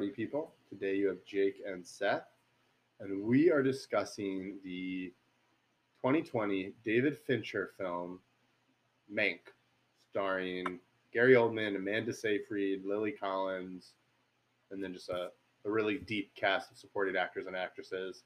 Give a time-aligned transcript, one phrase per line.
[0.00, 0.54] Party people.
[0.70, 2.24] Today you have Jake and Seth,
[3.00, 5.12] and we are discussing the
[6.00, 8.18] 2020 David Fincher film
[9.14, 9.40] Mank,
[10.08, 10.78] starring
[11.12, 13.92] Gary Oldman, Amanda Seyfried, Lily Collins,
[14.70, 15.28] and then just a,
[15.66, 18.22] a really deep cast of supported actors and actresses.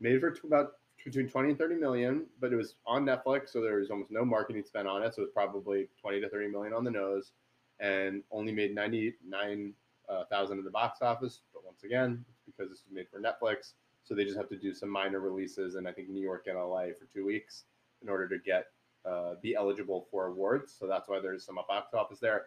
[0.00, 3.60] Made for t- about between 20 and 30 million, but it was on Netflix, so
[3.60, 5.14] there was almost no marketing spent on it.
[5.14, 7.32] So it was probably 20 to 30 million on the nose,
[7.80, 9.74] and only made 99
[10.08, 11.40] uh, thousand in the box office.
[11.52, 13.72] But once again, because this was made for Netflix,
[14.04, 16.56] so they just have to do some minor releases in I think New York and
[16.56, 17.64] LA for two weeks
[18.02, 18.66] in order to get
[19.04, 20.74] uh, be eligible for awards.
[20.78, 22.46] So that's why there's some box office there.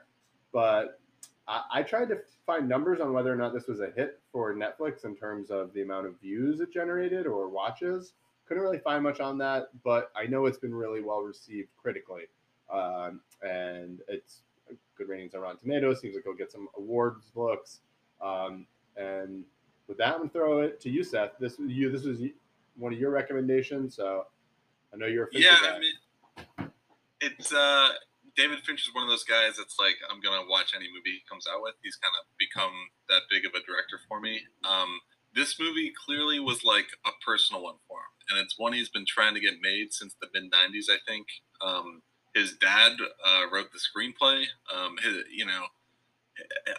[0.51, 0.99] But
[1.47, 4.53] I, I tried to find numbers on whether or not this was a hit for
[4.53, 8.13] Netflix in terms of the amount of views it generated or watches.
[8.47, 12.23] Couldn't really find much on that, but I know it's been really well received critically,
[12.71, 14.41] um, and it's
[15.01, 16.01] good ratings on Rotten Tomatoes.
[16.01, 17.79] Seems like it'll get some awards looks.
[18.21, 19.43] Um, and
[19.87, 21.31] with that, I'm gonna throw it to you, Seth.
[21.39, 21.91] This was you.
[21.91, 22.19] This was
[22.77, 24.25] one of your recommendations, so
[24.93, 25.57] I know you're a yeah.
[25.61, 26.69] I mean,
[27.19, 27.89] it's uh,
[28.35, 31.45] David Fincher's one of those guys that's like I'm gonna watch any movie he comes
[31.51, 31.75] out with.
[31.83, 32.73] He's kind of become
[33.09, 34.41] that big of a director for me.
[34.63, 34.99] Um,
[35.33, 39.05] this movie clearly was like a personal one for him, and it's one he's been
[39.07, 41.27] trying to get made since the mid '90s, I think.
[41.61, 42.01] Um,
[42.33, 42.93] his dad
[43.25, 44.45] uh, wrote the screenplay.
[44.73, 45.65] Um, his, you know,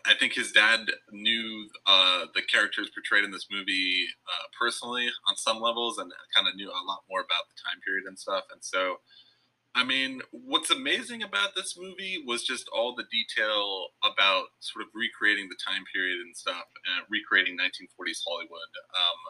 [0.06, 5.36] I think his dad knew uh, the characters portrayed in this movie uh, personally on
[5.36, 8.44] some levels, and kind of knew a lot more about the time period and stuff.
[8.52, 8.96] And so,
[9.74, 14.88] I mean, what's amazing about this movie was just all the detail about sort of
[14.94, 18.72] recreating the time period and stuff, and recreating 1940s Hollywood.
[18.96, 19.20] Um,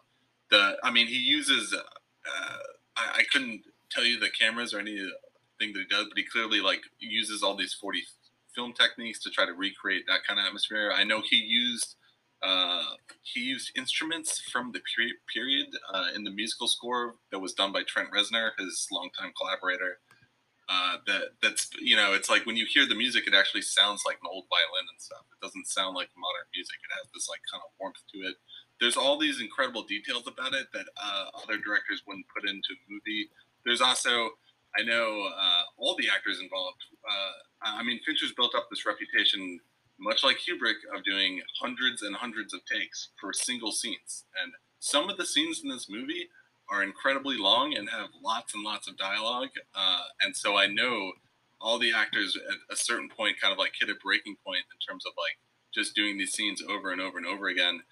[0.50, 1.74] the, I mean, he uses.
[1.74, 2.58] Uh,
[2.96, 4.98] I, I couldn't tell you the cameras or any
[5.62, 8.02] thing that he does, but he clearly like uses all these 40
[8.54, 10.92] film techniques to try to recreate that kind of atmosphere.
[10.94, 11.96] I know he used
[12.42, 12.82] uh,
[13.22, 17.72] he used instruments from the period, period uh, in the musical score that was done
[17.72, 19.98] by Trent Reznor, his longtime collaborator.
[20.68, 24.02] Uh, that that's you know it's like when you hear the music, it actually sounds
[24.06, 25.22] like an old violin and stuff.
[25.30, 26.76] It doesn't sound like modern music.
[26.82, 28.34] It has this like kind of warmth to it.
[28.80, 32.82] There's all these incredible details about it that uh, other directors wouldn't put into a
[32.90, 33.30] movie.
[33.64, 34.30] There's also
[34.78, 36.82] I know uh, all the actors involved.
[37.08, 39.60] Uh, I mean, Fincher's built up this reputation,
[40.00, 44.24] much like Kubrick, of doing hundreds and hundreds of takes for single scenes.
[44.42, 46.28] And some of the scenes in this movie
[46.70, 49.50] are incredibly long and have lots and lots of dialogue.
[49.74, 51.12] Uh, and so I know
[51.60, 54.78] all the actors at a certain point kind of like hit a breaking point in
[54.86, 55.38] terms of like
[55.72, 57.82] just doing these scenes over and over and over again.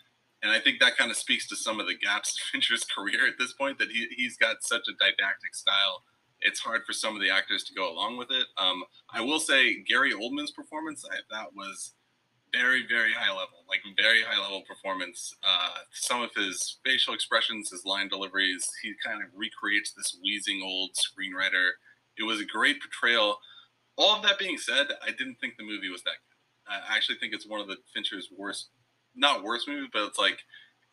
[0.43, 3.27] And I think that kind of speaks to some of the gaps in Fincher's career
[3.29, 6.03] at this point that he, he's got such a didactic style
[6.43, 8.47] it's hard for some of the actors to go along with it.
[8.57, 11.93] Um, I will say Gary Oldman's performance, I thought was
[12.53, 15.35] very, very high level, like very high level performance.
[15.43, 20.61] Uh, some of his facial expressions, his line deliveries, he kind of recreates this wheezing
[20.65, 21.71] old screenwriter.
[22.19, 23.39] It was a great portrayal.
[23.97, 26.75] All of that being said, I didn't think the movie was that good.
[26.91, 28.69] I actually think it's one of the Fincher's worst,
[29.15, 30.39] not worst movie, but it's like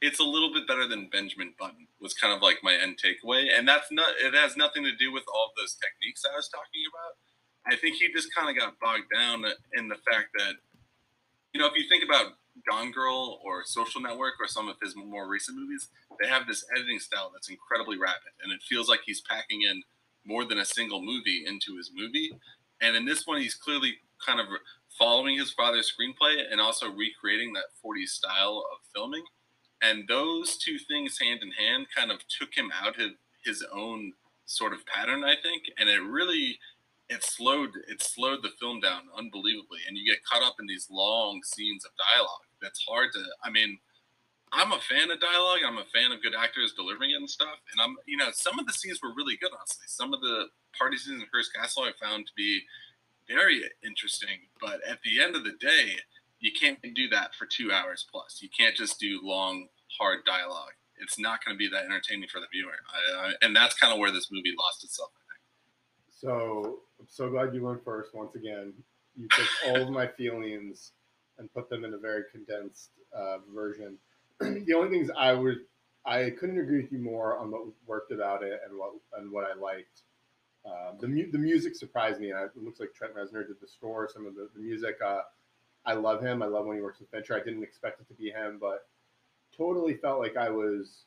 [0.01, 3.47] it's a little bit better than Benjamin Button was kind of like my end takeaway,
[3.57, 6.83] and that's not it has nothing to do with all those techniques I was talking
[6.91, 7.17] about.
[7.65, 9.43] I think he just kind of got bogged down
[9.73, 10.55] in the fact that
[11.53, 12.37] you know if you think about
[12.69, 15.89] Gone Girl or Social Network or some of his more recent movies,
[16.21, 19.81] they have this editing style that's incredibly rapid, and it feels like he's packing in
[20.25, 22.31] more than a single movie into his movie.
[22.81, 24.47] And in this one, he's clearly kind of
[24.99, 29.23] following his father's screenplay and also recreating that 40s style of filming
[29.81, 33.11] and those two things hand in hand kind of took him out of
[33.43, 34.13] his own
[34.45, 35.63] sort of pattern i think.
[35.77, 36.59] And it really
[37.09, 39.79] it slowed it slowed the film down unbelievably.
[39.87, 43.49] And you get caught up in these long scenes of dialogue that's hard to i
[43.51, 43.77] mean
[44.51, 45.59] i'm a fan of dialogue.
[45.65, 47.59] I'm a fan of good actors delivering it and stuff.
[47.71, 49.85] And i'm you know some of the scenes were really good honestly.
[49.87, 50.47] Some of the
[50.77, 52.61] party scenes in hearst castle i found to be
[53.27, 54.47] very interesting.
[54.61, 55.97] But at the end of the day
[56.39, 58.39] you can't do that for two hours plus.
[58.41, 59.67] You can't just do long,
[59.99, 60.73] hard dialogue.
[60.99, 63.93] It's not going to be that entertaining for the viewer, I, I, and that's kind
[63.93, 65.11] of where this movie lost itself.
[65.15, 65.43] I think.
[66.09, 68.73] So I'm so glad you went first once again.
[69.15, 70.91] You took all of my feelings
[71.37, 73.97] and put them in a very condensed uh, version.
[74.39, 75.59] the only things I would
[76.05, 79.43] I couldn't agree with you more on what worked about it and what and what
[79.43, 80.03] I liked.
[80.65, 82.31] Uh, the mu- the music surprised me.
[82.31, 84.09] It looks like Trent Reznor did the score.
[84.11, 84.97] Some of the, the music.
[85.05, 85.21] Uh,
[85.87, 86.43] I love him.
[86.43, 87.33] I love when he works with Fincher.
[87.33, 88.87] I didn't expect it to be him, but
[89.55, 91.05] totally felt like I was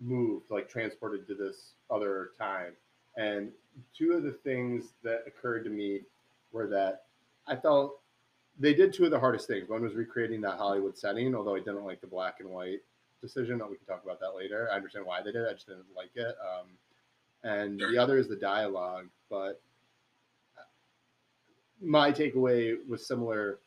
[0.00, 2.72] moved, like transported to this other time.
[3.16, 3.52] And
[3.96, 6.00] two of the things that occurred to me
[6.50, 7.04] were that
[7.46, 8.00] I felt
[8.58, 9.68] they did two of the hardest things.
[9.68, 12.80] One was recreating that Hollywood setting, although I didn't like the black and white
[13.20, 13.58] decision.
[13.70, 14.68] We can talk about that later.
[14.70, 15.48] I understand why they did it.
[15.48, 16.34] I just didn't like it.
[16.42, 16.66] Um,
[17.44, 19.06] and the other is the dialogue.
[19.30, 19.60] But
[21.82, 23.58] my takeaway was similar.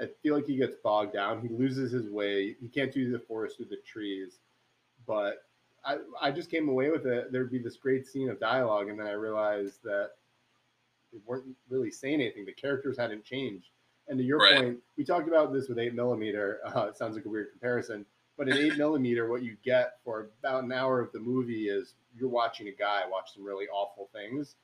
[0.00, 1.40] I feel like he gets bogged down.
[1.40, 2.56] He loses his way.
[2.60, 4.38] He can't do the forest through the trees.
[5.06, 5.44] But
[5.84, 7.32] I, I just came away with it.
[7.32, 10.12] There'd be this great scene of dialogue, and then I realized that
[11.12, 12.44] they weren't really saying anything.
[12.46, 13.68] The characters hadn't changed.
[14.08, 14.56] And to your Right.
[14.56, 16.60] point, we talked about this with eight millimeter.
[16.74, 18.06] Uh, it sounds like a weird comparison,
[18.36, 21.94] but in eight millimeter, what you get for about an hour of the movie is
[22.18, 24.56] you're watching a guy watch some really awful things,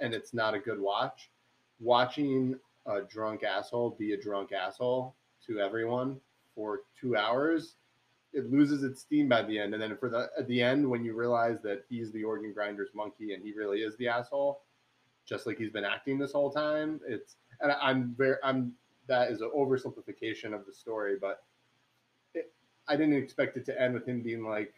[0.00, 1.30] and it's not a good watch.
[1.80, 5.14] Watching a drunk asshole be a drunk asshole
[5.46, 6.20] to everyone
[6.54, 7.76] for two hours,
[8.32, 9.74] it loses its steam by the end.
[9.74, 12.90] And then for the at the end, when you realize that he's the organ grinder's
[12.94, 14.62] monkey and he really is the asshole,
[15.24, 18.72] just like he's been acting this whole time, it's and I'm very I'm
[19.08, 21.44] that is an oversimplification of the story, but
[22.34, 22.52] it,
[22.88, 24.74] I didn't expect it to end with him being like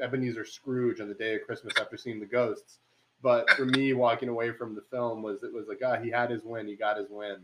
[0.00, 2.78] Ebenezer Scrooge on the day of Christmas after seeing the ghosts.
[3.22, 6.30] But for me, walking away from the film was it was like, ah, he had
[6.30, 7.38] his win, he got his win.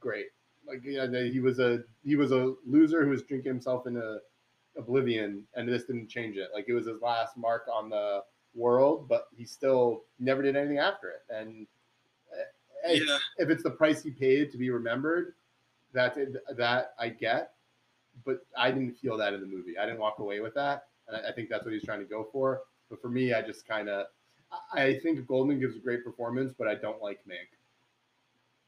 [0.00, 0.26] Great,
[0.66, 4.18] like yeah, he was a he was a loser who was drinking himself into
[4.76, 6.48] oblivion, and this didn't change it.
[6.52, 8.22] Like it was his last mark on the
[8.54, 11.22] world, but he still never did anything after it.
[11.30, 11.66] And
[12.32, 13.18] uh, it's- Yeah.
[13.38, 15.34] if it's the price he paid to be remembered,
[15.92, 16.16] that
[16.56, 17.52] that I get.
[18.24, 19.76] But I didn't feel that in the movie.
[19.76, 22.04] I didn't walk away with that, and I, I think that's what he's trying to
[22.06, 22.62] go for.
[22.90, 24.06] But for me, I just kind of,
[24.72, 27.48] I think Oldman gives a great performance, but I don't like Mank.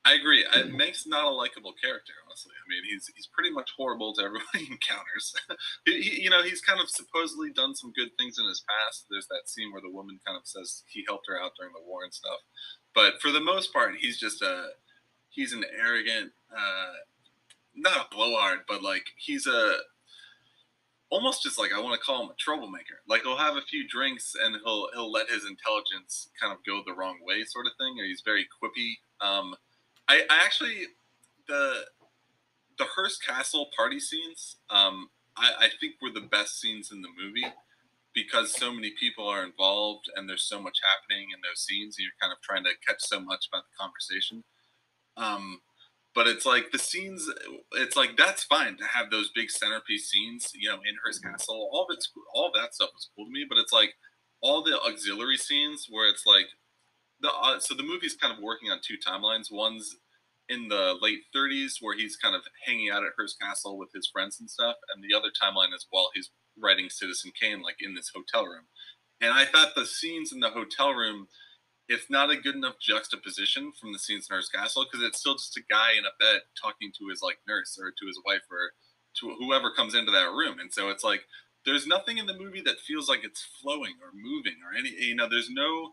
[0.06, 0.46] I agree.
[0.48, 0.62] I,
[1.06, 2.52] not a likable character, honestly.
[2.54, 5.34] I mean, he's he's pretty much horrible to everyone he encounters.
[5.84, 9.06] he- you know, he's kind of supposedly done some good things in his past.
[9.10, 11.82] There's that scene where the woman kind of says he helped her out during the
[11.84, 12.38] war and stuff.
[12.94, 14.68] But for the most part, he's just a
[15.30, 16.92] he's an arrogant, uh,
[17.74, 19.78] not a blowhard, but like he's a
[21.10, 23.00] almost just like I want to call him a troublemaker.
[23.08, 26.82] Like he'll have a few drinks and he'll he'll let his intelligence kind of go
[26.86, 27.96] the wrong way, sort of thing.
[27.98, 28.94] Or he's very quippy.
[29.20, 29.54] Um,
[30.08, 30.86] I, I actually
[31.48, 31.84] the
[32.78, 34.56] the Hearst Castle party scenes.
[34.70, 37.46] Um, I, I think were the best scenes in the movie
[38.14, 41.96] because so many people are involved and there's so much happening in those scenes.
[41.96, 44.42] And you're kind of trying to catch so much about the conversation.
[45.16, 45.60] Um,
[46.16, 47.30] but it's like the scenes.
[47.72, 51.68] It's like that's fine to have those big centerpiece scenes, you know, in Hearst Castle.
[51.70, 53.44] All of it's all of that stuff was cool to me.
[53.48, 53.94] But it's like
[54.40, 56.46] all the auxiliary scenes where it's like
[57.20, 59.52] the uh, so the movie's kind of working on two timelines.
[59.52, 59.94] One's
[60.48, 64.08] in the late 30s where he's kind of hanging out at Hearst Castle with his
[64.10, 67.94] friends and stuff, and the other timeline is while he's writing Citizen Kane, like in
[67.94, 68.64] this hotel room.
[69.20, 71.28] And I thought the scenes in the hotel room,
[71.88, 75.34] it's not a good enough juxtaposition from the scenes in Hearst Castle because it's still
[75.34, 78.42] just a guy in a bed talking to his like nurse or to his wife
[78.50, 78.72] or
[79.20, 80.58] to whoever comes into that room.
[80.58, 81.22] And so it's like
[81.64, 85.14] there's nothing in the movie that feels like it's flowing or moving or any you
[85.14, 85.92] know there's no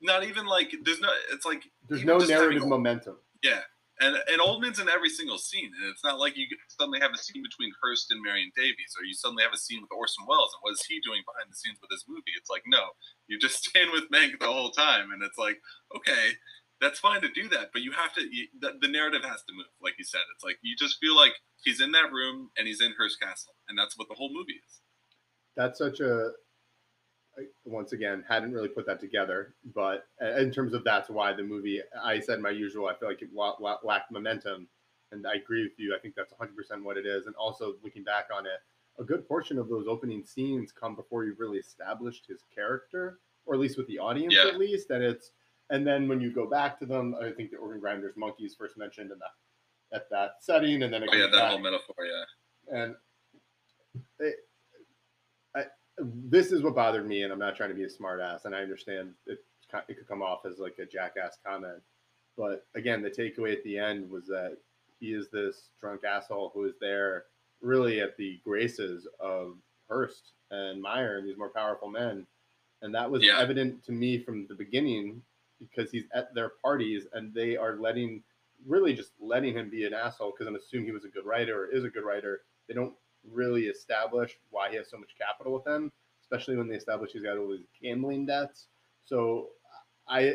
[0.00, 3.16] not even like there's no it's like There's no having narrative momentum.
[3.42, 3.60] yeah
[4.00, 7.18] and and oldman's in every single scene and it's not like you suddenly have a
[7.18, 10.52] scene between Hearst and marion davies or you suddenly have a scene with orson welles
[10.54, 12.32] and what is he doing behind the scenes with this movie?
[12.36, 12.96] It's like no
[13.28, 15.60] you're just staying with Mank the whole time and it's like
[15.96, 16.32] okay
[16.80, 19.52] that's fine to do that but you have to you, the, the narrative has to
[19.52, 20.24] move like you said.
[20.34, 21.32] It's like you just feel like
[21.64, 24.56] he's in that room and he's in Hearst castle and that's what the whole movie
[24.56, 24.80] is.
[25.54, 26.32] That's such a
[27.64, 30.06] once again hadn't really put that together, but
[30.38, 32.86] in terms of that's why the movie, I said my usual.
[32.88, 34.68] I feel like it la- la- lacked momentum,
[35.12, 35.94] and I agree with you.
[35.96, 37.26] I think that's 100 percent what it is.
[37.26, 38.60] And also looking back on it,
[38.98, 43.54] a good portion of those opening scenes come before you've really established his character, or
[43.54, 44.48] at least with the audience, Yeah.
[44.48, 44.90] at least.
[44.90, 45.32] And it's
[45.70, 48.76] and then when you go back to them, I think the organ grinders monkeys first
[48.76, 51.94] mentioned in that at that setting, and then it oh yeah that back whole metaphor
[52.04, 52.94] yeah and
[54.20, 54.36] it,
[55.98, 58.62] this is what bothered me, and I'm not trying to be a smartass, and I
[58.62, 59.44] understand it,
[59.88, 61.82] it could come off as like a jackass comment,
[62.36, 64.56] but again, the takeaway at the end was that
[65.00, 67.24] he is this drunk asshole who is there
[67.60, 69.56] really at the graces of
[69.88, 72.26] Hearst and Meyer and these more powerful men,
[72.80, 73.38] and that was Yeah.
[73.38, 75.22] evident to me from the beginning
[75.60, 78.22] because he's at their parties and they are letting
[78.66, 81.64] really just letting him be an asshole because I'm assuming he was a good writer
[81.64, 82.42] or is a good writer.
[82.68, 82.94] They don't
[83.30, 85.90] really establish why he has so much capital with them,
[86.22, 88.66] especially when they establish he's got all these gambling debts.
[89.04, 89.48] So
[90.08, 90.34] I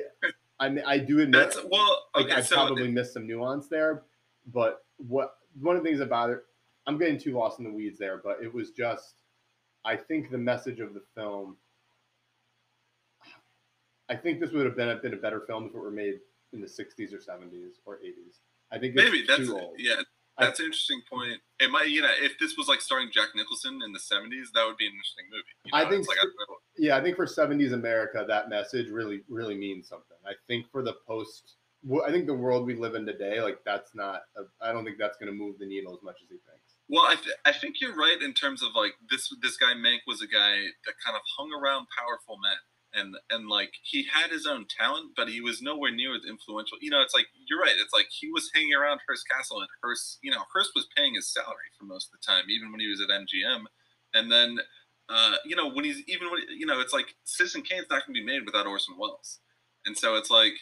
[0.60, 3.67] I mean, I do admit that's well like, okay I so probably missed some nuance
[3.67, 4.03] there,
[4.53, 6.41] but what one of the things that bothered
[6.86, 9.15] I'm getting too lost in the weeds there, but it was just
[9.86, 11.58] I think the message of the film
[14.10, 16.20] I think this would have been a, been a better film if it were made
[16.53, 18.39] in the 60s or 70s or 80s.
[18.72, 19.75] I think maybe that's too old.
[19.77, 20.01] yeah.
[20.38, 21.39] That's an interesting point.
[21.60, 24.65] It might, you know, if this was like starring Jack Nicholson in the '70s, that
[24.65, 25.44] would be an interesting movie.
[25.65, 26.56] You I think like, I don't know.
[26.77, 30.17] Yeah, I think for '70s America, that message really, really means something.
[30.25, 31.56] I think for the post,
[32.06, 34.22] I think the world we live in today, like that's not.
[34.38, 36.77] A, I don't think that's going to move the needle as much as he thinks.
[36.88, 40.06] Well, I, th- I think you're right in terms of like this this guy Mank
[40.06, 42.58] was a guy that kind of hung around powerful men
[42.98, 46.77] and and like he had his own talent, but he was nowhere near as influential.
[46.82, 47.75] You know, it's like you're right.
[47.77, 51.16] It's like he was hanging around Hearst Castle, and Hearst, you know, Hearst was paying
[51.16, 53.66] his salary for most of the time, even when he was at MGM.
[54.13, 54.58] And then,
[55.10, 58.16] uh, you know, when he's even when you know, it's like Citizen Kane's not going
[58.16, 59.39] to be made without Orson Welles,
[59.86, 60.54] and so it's like.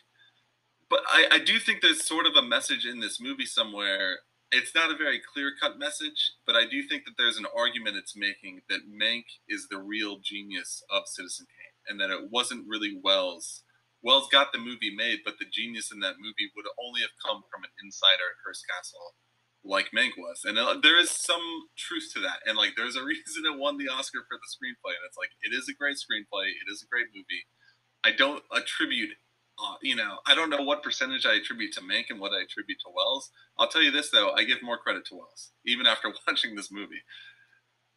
[0.87, 4.19] But I, I do think there's sort of a message in this movie somewhere
[4.51, 7.97] it's not a very clear cut message, but I do think that there's an argument
[7.97, 12.67] it's making that Mank is the real genius of Citizen Kane and that it wasn't
[12.67, 13.63] really Welles.
[14.01, 17.41] Welles got the movie made, but the genius in that movie would only have come
[17.49, 19.15] from an insider at Hearst Castle
[19.65, 20.45] like Mank was.
[20.45, 21.41] And uh, there is some
[21.75, 22.45] truth to that.
[22.45, 24.93] And like there's a reason it won the Oscar for the screenplay.
[24.93, 27.49] And it's like it is a great screenplay, it is a great movie.
[28.03, 29.17] I don't attribute
[29.57, 32.43] uh, you know, I don't know what percentage I attribute to Mank and what I
[32.43, 33.31] attribute to Welles.
[33.57, 36.71] I'll tell you this though, I give more credit to Welles, even after watching this
[36.71, 37.01] movie.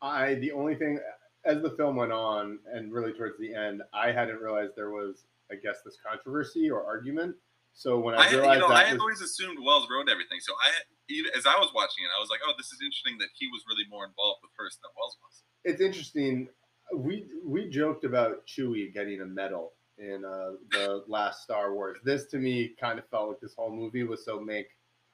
[0.00, 1.00] I the only thing
[1.45, 5.26] as the film went on and really towards the end, I hadn't realized there was,
[5.50, 7.37] I guess, this controversy or argument.
[7.73, 10.09] So when I, I, realized you know, that I had was, always assumed Welles wrote
[10.11, 10.40] everything.
[10.40, 10.71] So I,
[11.09, 13.47] even as I was watching it, I was like, "Oh, this is interesting that he
[13.47, 16.49] was really more involved with Hearst than Welles was." it's interesting.
[16.95, 21.99] We we joked about Chewie getting a medal in uh, the last Star Wars.
[22.04, 24.64] This to me kind of felt like this whole movie was so Mank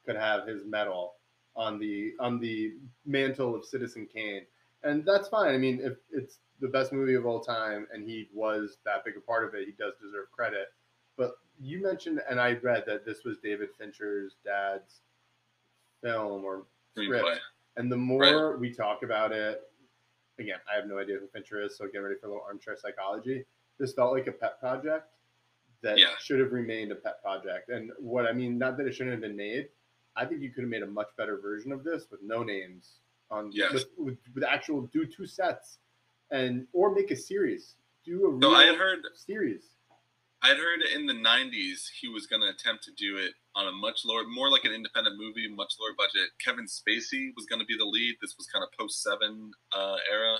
[0.05, 1.13] could have his medal
[1.55, 2.73] on the on the
[3.05, 4.45] mantle of Citizen Kane,
[4.85, 5.53] and that's fine.
[5.53, 9.17] I mean, if it's the best movie of all time and he was that big
[9.17, 10.67] a part of it, he does deserve credit.
[11.17, 15.01] But you mentioned, and I read that this was David Fincher's dad's
[16.01, 17.27] film or script.
[17.77, 19.63] And the more we talk about it,
[20.39, 22.77] again, I have no idea who Fincher is, so get ready for a little armchair
[22.77, 23.45] psychology.
[23.79, 25.09] This felt like a pet project
[25.81, 26.15] that Yeah.
[26.19, 27.69] should have remained a pet project.
[27.69, 29.69] And what I mean, not that it shouldn't have been made,
[30.15, 33.01] I think you could have made a much better version of this with no names
[33.31, 33.73] on Yes.
[33.73, 35.79] with, with, with actual do two sets
[36.31, 37.75] and or make a series.
[38.05, 39.63] Do a real So I had heard series.
[40.41, 43.71] I'd heard in the '90s he was going to attempt to do it on a
[43.71, 46.29] much lower, more like an independent movie, much lower budget.
[46.43, 48.15] Kevin Spacey was going to be the lead.
[48.21, 50.37] This was kind of post Seven uh, era,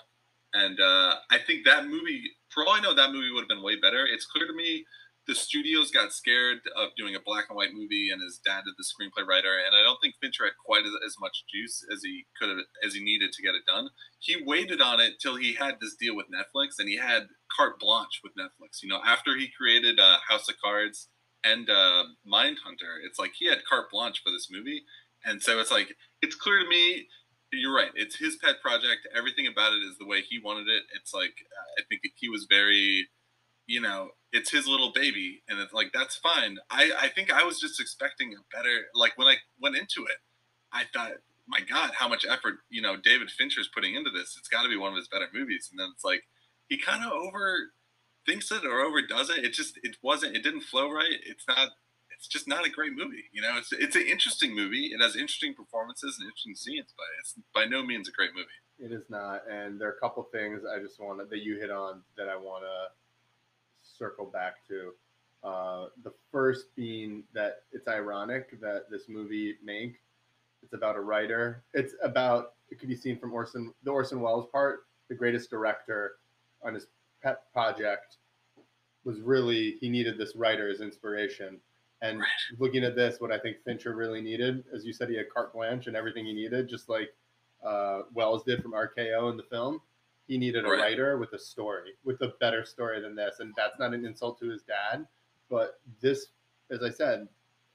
[0.53, 3.63] and uh, I think that movie, for all I know, that movie would have been
[3.63, 4.05] way better.
[4.05, 4.85] It's clear to me
[5.27, 8.75] the studios got scared of doing a black and white movie, and his dad did
[8.77, 12.03] the screenplay writer, and I don't think Fincher had quite as, as much juice as
[12.03, 13.89] he could have, as he needed to get it done.
[14.19, 17.79] He waited on it till he had this deal with Netflix, and he had carte
[17.79, 18.83] blanche with Netflix.
[18.83, 21.09] You know, after he created uh, House of Cards
[21.43, 24.83] and uh, Mindhunter, it's like he had carte blanche for this movie,
[25.23, 27.07] and so it's like it's clear to me.
[27.53, 27.91] You're right.
[27.95, 29.07] It's his pet project.
[29.15, 30.83] Everything about it is the way he wanted it.
[30.93, 33.07] It's like uh, I think he was very,
[33.67, 36.57] you know, it's his little baby, and it's like that's fine.
[36.69, 38.85] I I think I was just expecting a better.
[38.93, 40.17] Like when I went into it,
[40.71, 41.13] I thought,
[41.47, 44.35] my God, how much effort you know David Fincher's putting into this.
[44.37, 46.23] It's got to be one of his better movies, and then it's like
[46.67, 47.71] he kind of over
[48.25, 49.45] thinks it or overdoes it.
[49.45, 50.35] It just it wasn't.
[50.35, 51.19] It didn't flow right.
[51.25, 51.69] It's not.
[52.11, 53.25] It's just not a great movie.
[53.31, 54.91] You know, it's it's an interesting movie.
[54.93, 58.47] It has interesting performances and interesting scenes, but it's by no means a great movie.
[58.77, 61.71] It is not, and there are a couple things I just want that you hit
[61.71, 62.91] on that I want to
[63.97, 64.91] circle back to.
[65.43, 69.95] Uh, the first being that it's ironic that this movie Mank,
[70.63, 71.63] it's about a writer.
[71.73, 76.15] It's about it could be seen from Orson the Orson Welles part, the greatest director
[76.63, 76.87] on his
[77.21, 78.17] pet project
[79.03, 81.59] was really he needed this writer as inspiration.
[82.01, 82.27] And Right.
[82.59, 85.53] looking at this, what I think Fincher really needed, as you said, he had carte
[85.53, 87.13] blanche and everything he needed, just like
[87.63, 89.81] uh, Welles did from RKO in the film.
[90.27, 90.79] He needed a Right.
[90.81, 93.39] writer with a story, with a better story than this.
[93.39, 95.07] And that's not an insult to his dad,
[95.49, 96.27] but this,
[96.71, 97.27] as I said,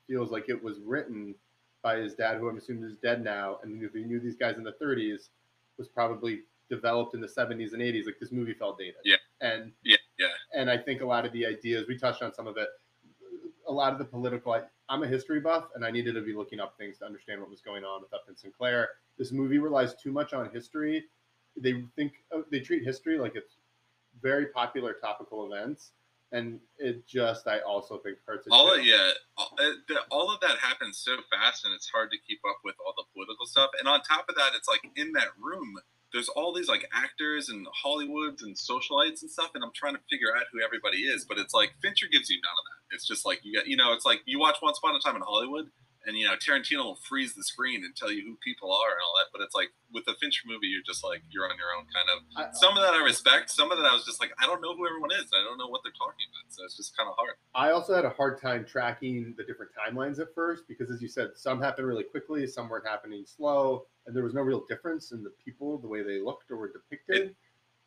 [0.06, 1.34] feels like it was written
[1.82, 3.60] by his dad, who I'm assuming is dead now.
[3.62, 5.30] And if he knew these guys in the 30s,
[5.78, 8.04] was probably developed in the 70s and 80s.
[8.06, 8.96] Like this movie felt dated.
[9.04, 9.16] Yeah.
[9.40, 10.26] And Yeah, yeah.
[10.54, 12.68] and I think a lot of the ideas we touched on some of it.
[13.66, 14.52] A lot of the political.
[14.52, 17.40] I, I'm a history buff, and I needed to be looking up things to understand
[17.40, 18.88] what was going on with Upton Sinclair.
[19.16, 21.04] This movie relies too much on history.
[21.60, 23.56] They think oh, they treat history like it's
[24.22, 25.92] very popular topical events,
[26.32, 28.46] and it just I also think hurts.
[28.50, 32.18] all of, yeah all, uh, all of that happens so fast and it's hard to
[32.26, 35.12] keep up with all the political stuff and on top of that it's like in
[35.12, 35.76] that room
[36.12, 40.00] there's all these like actors and hollywoods and socialites and stuff and i'm trying to
[40.10, 43.06] figure out who everybody is but it's like fincher gives you none of that it's
[43.06, 45.22] just like you got you know it's like you watch once upon a time in
[45.22, 45.68] hollywood
[46.06, 49.00] and you know Tarantino will freeze the screen and tell you who people are and
[49.04, 49.28] all that.
[49.32, 52.08] But it's like with the Fincher movie, you're just like you're on your own, kind
[52.08, 52.18] of.
[52.36, 53.50] I, Some of that I respect.
[53.50, 55.28] Some of that I was just like, I don't know who everyone is.
[55.32, 56.48] I don't know what they're talking about.
[56.48, 57.36] So it's just kind of hard.
[57.54, 61.08] I also had a hard time tracking the different timelines at first because, as you
[61.08, 65.12] said, some happened really quickly, some weren't happening slow, and there was no real difference
[65.12, 67.34] in the people, the way they looked or were depicted.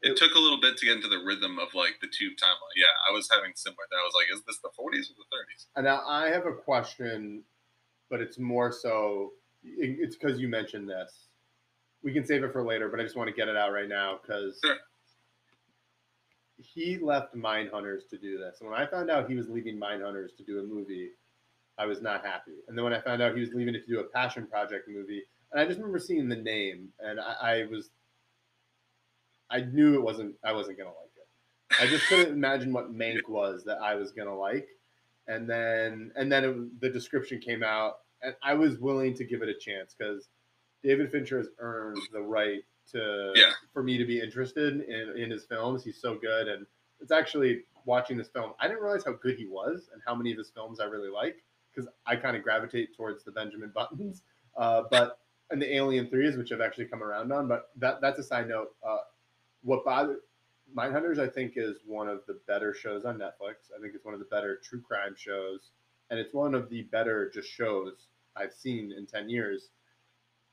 [0.03, 2.75] It took a little bit to get into the rhythm of like the tube timeline.
[2.75, 3.87] Yeah, I was having similar.
[3.89, 5.67] That I was like, is this the 40s or the 30s?
[5.77, 7.43] And now I have a question,
[8.13, 11.29] but it's more so it- it's because you mentioned this.
[12.03, 13.89] We can save it for later, but I just want to get it out right
[13.89, 14.77] now because Sure.
[16.57, 18.61] he left Mindhunters to do this.
[18.61, 21.09] And when I found out he was leaving Mindhunters to do a movie,
[21.79, 22.61] I was not happy.
[22.67, 24.87] And then when I found out he was leaving it to do a passion project
[24.87, 27.89] movie, and I just remember seeing the name, and I, I was,
[29.49, 31.81] I knew it wasn't, I wasn't gonna like it.
[31.81, 34.67] I just couldn't imagine what Mank was that I was gonna like,
[35.27, 39.41] and then and then it, the description came out, and I was willing to give
[39.41, 40.29] it a chance because
[40.83, 43.51] David Fincher has earned the right to Yeah.
[43.73, 45.83] for me to be interested in in his films.
[45.83, 46.65] He's so good, and
[46.99, 48.53] it's actually watching this film.
[48.59, 51.09] I didn't realize how good he was and how many of his films I really
[51.09, 54.23] like because I kind of gravitate towards the Benjamin Buttons,
[54.57, 57.47] uh, but and the Alien threes, which I've actually come around on.
[57.47, 58.75] But that that's a side note.
[58.85, 58.99] Uh,
[59.63, 60.19] what bothered
[60.75, 63.69] Mindhunters, I think, is one of the better shows on Netflix.
[63.77, 65.71] I think it's one of the better true crime shows,
[66.09, 69.69] and it's one of the better just shows I've seen in ten years.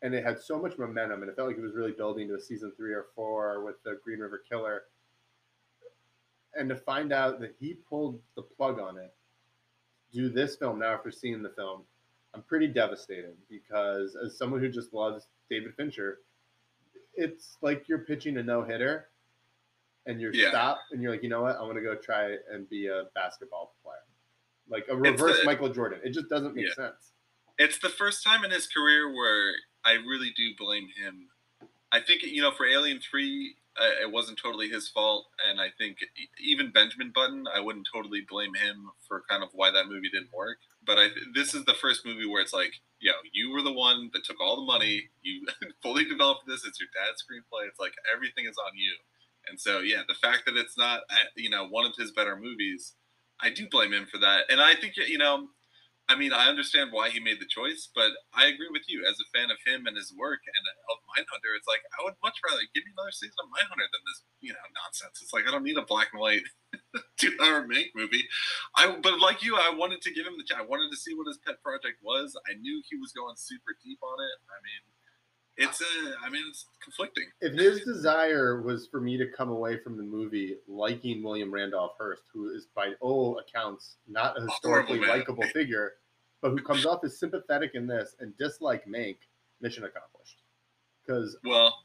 [0.02, 2.34] And it had so much momentum, and it felt like it was really building to
[2.34, 4.84] a season three or four with the Green River Killer.
[6.54, 9.14] And to find out that he pulled the plug on it,
[10.12, 11.82] do this film now after seeing the film,
[12.34, 16.20] I'm pretty devastated because as someone who just loves David Fincher,
[17.14, 19.10] it's like you're pitching a no hitter
[20.06, 20.48] and you're Yeah.
[20.48, 23.04] stopped and you're like, you know what, I want to go try and be a
[23.14, 23.98] basketball player.
[24.68, 26.00] Like a reverse Michael Jordan.
[26.02, 26.74] It just doesn't make Yeah.
[26.74, 27.09] sense.
[27.60, 29.52] It's the first time in his career where
[29.84, 31.28] I really do blame him.
[31.92, 35.66] I think you know for Alien Three, uh, it wasn't totally his fault, and I
[35.76, 35.98] think
[36.42, 40.32] even Benjamin Button, I wouldn't totally blame him for kind of why that movie didn't
[40.32, 40.56] work.
[40.86, 44.08] But I this is the first movie where it's like, yo, you were the one
[44.14, 45.46] that took all the money, you
[45.82, 46.64] fully developed this.
[46.64, 47.68] It's your dad's screenplay.
[47.68, 48.94] It's like everything is on you.
[49.50, 52.38] And so yeah, the fact that it's not uh, you know one of his better
[52.38, 52.94] movies,
[53.38, 54.44] I do blame him for that.
[54.48, 55.48] And I think you know
[56.10, 59.06] I mean, I understand why he made the choice, but I agree with you.
[59.06, 62.18] As a fan of him and his work and of Mindhunter, it's like I would
[62.18, 65.22] much rather give me another season of Mindhunter than this, you know, nonsense.
[65.22, 66.42] It's like I don't need a black and white
[67.22, 68.26] two-hour make movie.
[68.74, 70.42] I, but like you, I wanted to give him the.
[70.58, 72.34] I wanted to see what his pet project was.
[72.50, 74.36] I knew he was going super deep on it.
[74.50, 74.82] I mean,
[75.60, 76.14] it's a.
[76.24, 77.24] I mean, it's conflicting.
[77.40, 81.92] If his desire was for me to come away from the movie liking William Randolph
[81.98, 85.92] Hearst, who is by all accounts not a historically likable figure,
[86.40, 89.16] but who comes off as sympathetic in this and dislike Mank,
[89.60, 90.38] mission accomplished.
[91.06, 91.84] Because Well,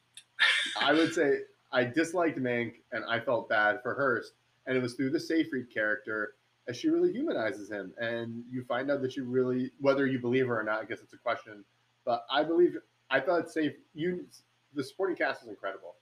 [0.80, 1.40] I would say
[1.72, 4.34] I disliked Mank and I felt bad for Hearst,
[4.66, 6.36] and it was through the Seyfried character
[6.68, 10.48] as she really humanizes him, and you find out that she really, whether you believe
[10.48, 11.64] her or not, I guess it's a question,
[12.06, 12.76] but I believe
[13.10, 14.26] I thought Safe you
[14.74, 15.96] the supporting cast is incredible,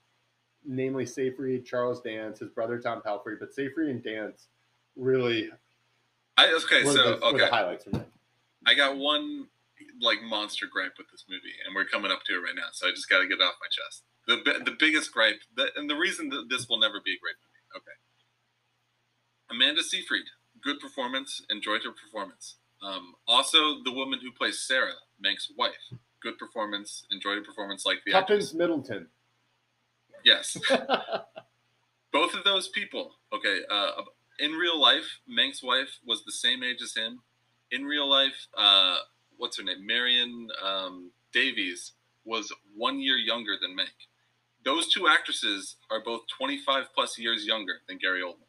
[0.65, 4.47] namely Seyfried, Charles Dance, his brother Tom Pelfrey, but Seyfried and Dance
[4.95, 5.49] really
[6.37, 6.83] I okay.
[6.83, 8.03] So the, okay, the highlights for me.
[8.65, 9.47] I got one
[10.01, 12.87] like monster gripe with this movie, and we're coming up to it right now, so
[12.87, 14.03] I just got to get it off my chest.
[14.25, 17.35] The the biggest gripe, that, and the reason that this will never be a great
[17.43, 17.83] movie.
[17.83, 17.97] Okay,
[19.51, 20.25] Amanda Seyfried,
[20.61, 22.55] good performance, enjoyed her performance.
[22.81, 27.99] Um, also, the woman who plays Sarah, Mank's wife, good performance, enjoyed her performance like
[28.05, 28.13] the.
[28.13, 29.07] Tuppence Middleton.
[30.23, 30.57] Yes,
[32.13, 33.11] both of those people.
[33.33, 33.91] Okay, uh,
[34.39, 37.21] in real life, Mank's wife was the same age as him.
[37.71, 38.97] In real life, uh,
[39.37, 39.85] what's her name?
[39.85, 41.91] Marion um, Davies
[42.25, 44.07] was one year younger than Mank.
[44.63, 48.47] Those two actresses are both 25 plus years younger than Gary Oldman.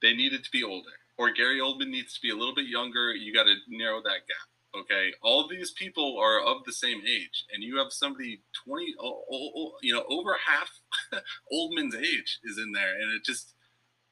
[0.00, 3.12] They needed to be older, or Gary Oldman needs to be a little bit younger.
[3.14, 4.48] You got to narrow that gap.
[4.76, 9.22] Okay, all these people are of the same age, and you have somebody 20, oh,
[9.30, 10.68] oh, oh, you know, over half
[11.52, 13.54] old Oldman's age is in there, and it just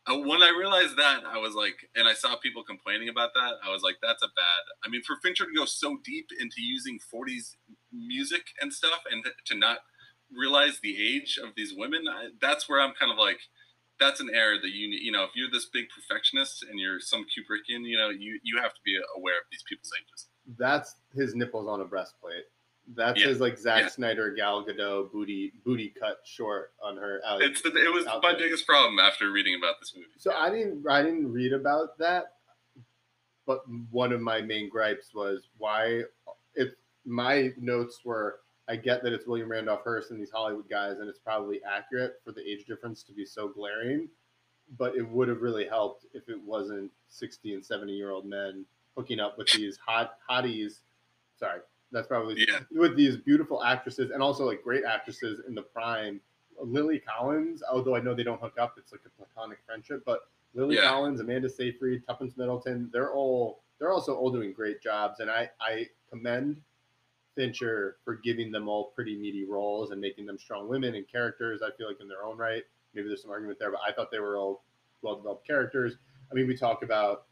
[0.09, 3.71] when I realized that, I was like, and I saw people complaining about that, I
[3.71, 4.63] was like, that's a bad.
[4.85, 7.55] I mean, for Fincher to go so deep into using 40s
[7.93, 9.79] music and stuff, and to not
[10.37, 13.39] realize the age of these women, I, that's where I'm kind of like,
[14.01, 17.23] that's an error that you you know, if you're this big perfectionist and you're some
[17.23, 20.27] Kubrickian, you know, you you have to be aware of these people's ages.
[20.59, 22.45] That's his nipples on a breastplate.
[22.95, 23.29] That's Yeah.
[23.29, 23.89] his like Zack Yeah.
[23.89, 27.21] Snyder Gal Gadot booty booty cut short on her.
[27.41, 30.09] It's the, it was my biggest problem after reading about this movie.
[30.19, 32.35] So I didn't I didn't read about that,
[33.47, 36.03] but one of my main gripes was why
[36.55, 36.71] if
[37.05, 41.09] my notes were I get that it's William Randolph Hearst and these Hollywood guys, and
[41.09, 44.09] it's probably accurate for the age difference to be so glaring.
[44.79, 48.65] But it would have really helped if it wasn't 60 and 70 year old men
[48.97, 50.81] hooking up with these hot hotties.
[51.37, 52.61] Sorry, that's probably Yeah.
[52.71, 56.21] with these beautiful actresses and also like great actresses in the prime.
[56.61, 60.03] Lily Collins, although I know they don't hook up, it's like a platonic friendship.
[60.05, 60.83] But Lily Yeah.
[60.83, 65.51] Collins, Amanda Seyfried, Tuppence Middleton, they're all they're also all doing great jobs, and I
[65.61, 66.63] I commend
[67.35, 71.63] Fincher for giving them all pretty meaty roles and making them strong women and characters.
[71.63, 72.63] I feel like in their own right,
[72.95, 74.63] maybe there's some argument there, but I thought they were all
[75.01, 75.97] well developed characters.
[76.31, 77.25] I mean, we talk about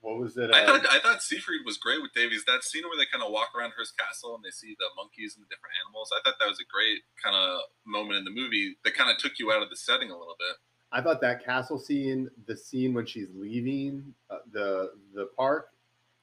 [0.00, 0.50] what was it?
[0.54, 2.44] I thought I thought Seyfried was great with Davies.
[2.46, 5.34] That scene where they kind of walk around Hearst Castle and they see the monkeys
[5.36, 6.10] and the different animals.
[6.14, 9.18] I thought that was a great kind of moment in the movie that kind of
[9.18, 10.56] took you out of the setting a little bit.
[10.90, 15.68] I thought that castle scene, the scene when she's leaving uh, the the park,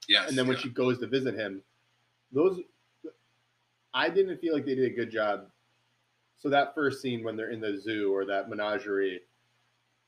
[0.07, 0.63] Yes, and then when yeah.
[0.63, 1.61] she goes to visit him,
[2.31, 2.59] those
[3.93, 5.47] I didn't feel like they did a good job.
[6.37, 9.21] So that first scene when they're in the zoo or that menagerie,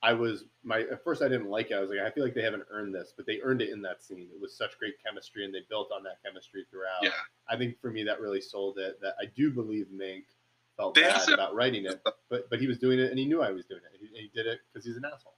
[0.10, 1.76] I was my at first I didn't like it.
[1.76, 3.82] I was like, I feel like they haven't earned this, but they earned it in
[3.82, 4.28] that scene.
[4.34, 7.04] It was such great chemistry, and they built on that chemistry throughout.
[7.04, 7.10] yeah,
[7.50, 9.00] I think for me that really sold it.
[9.02, 10.24] That I do believe Mank
[10.78, 13.26] felt They bad also- about writing it, but but he was doing it and he
[13.26, 14.00] knew I was doing it.
[14.00, 15.36] He, he did it because he's an asshole.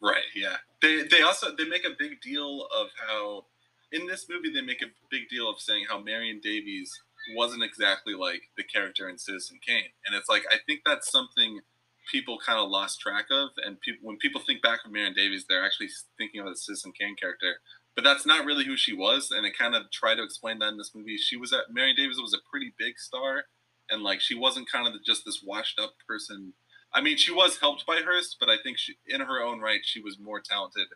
[0.00, 0.56] right, yeah.
[0.82, 3.46] They they also they make a big deal of how
[3.92, 6.90] in this movie they make a big deal of saying how Marion Davies
[7.36, 11.60] wasn't exactly like the character in Citizen Kane, and it's like I think that's something
[12.10, 15.44] people kind of lost track of, and people when people think back of Marion Davies,
[15.48, 15.88] they're actually
[16.18, 17.56] thinking of the Citizen Kane character.
[17.94, 20.68] But that's not really who she was, and they kind of try to explain that
[20.68, 21.18] in this movie.
[21.18, 23.44] She was at Marion Davies was a pretty big star,
[23.90, 26.54] and like she wasn't kind of just this washed up person.
[26.94, 29.80] I mean, she was helped by Hearst, but I think she, in her own right,
[29.82, 30.88] she was more talented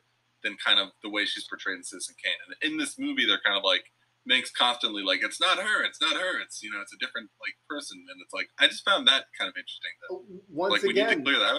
[0.42, 2.34] than kind of the way she's portrayed in Citizen Kane.
[2.46, 3.92] And in this movie, they're kind of like
[4.26, 7.30] Mank's constantly like, it's not her, it's not her, it's you know, it's a different
[7.40, 9.92] like person, and it's like I just found that kind of interesting.
[10.08, 11.56] That uh, Once like we need to again, clear that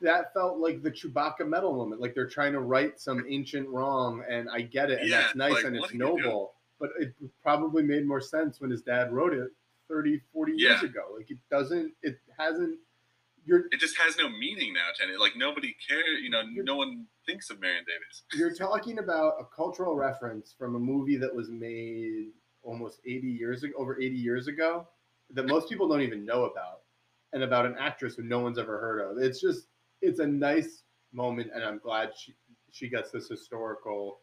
[0.00, 2.00] that felt like the Chewbacca medal moment.
[2.00, 5.34] Like they're trying to right some ancient wrong, and I get it, and Yeah, that's
[5.36, 6.22] nice like, and it's are you doing?
[6.22, 6.54] noble.
[6.78, 9.48] But it probably made more sense when his dad wrote it
[9.88, 10.88] 30, 40 years Yeah.
[10.88, 11.02] ago.
[11.16, 12.78] Like it doesn't, it hasn't.
[13.46, 15.16] You're It just has no meaning now, Jenny.
[15.16, 16.20] Like nobody cares.
[16.22, 18.22] You know, no one thinks of Marion Davies.
[18.34, 22.28] you're talking about a cultural reference from a movie that was made
[22.62, 24.88] almost 80 years ago, over 80 years ago,
[25.34, 26.80] that most people don't even know about,
[27.34, 29.18] and about an actress who no one's ever heard of.
[29.22, 29.66] It's just,
[30.00, 32.34] it's a nice moment, and I'm glad she
[32.70, 34.20] she gets this historical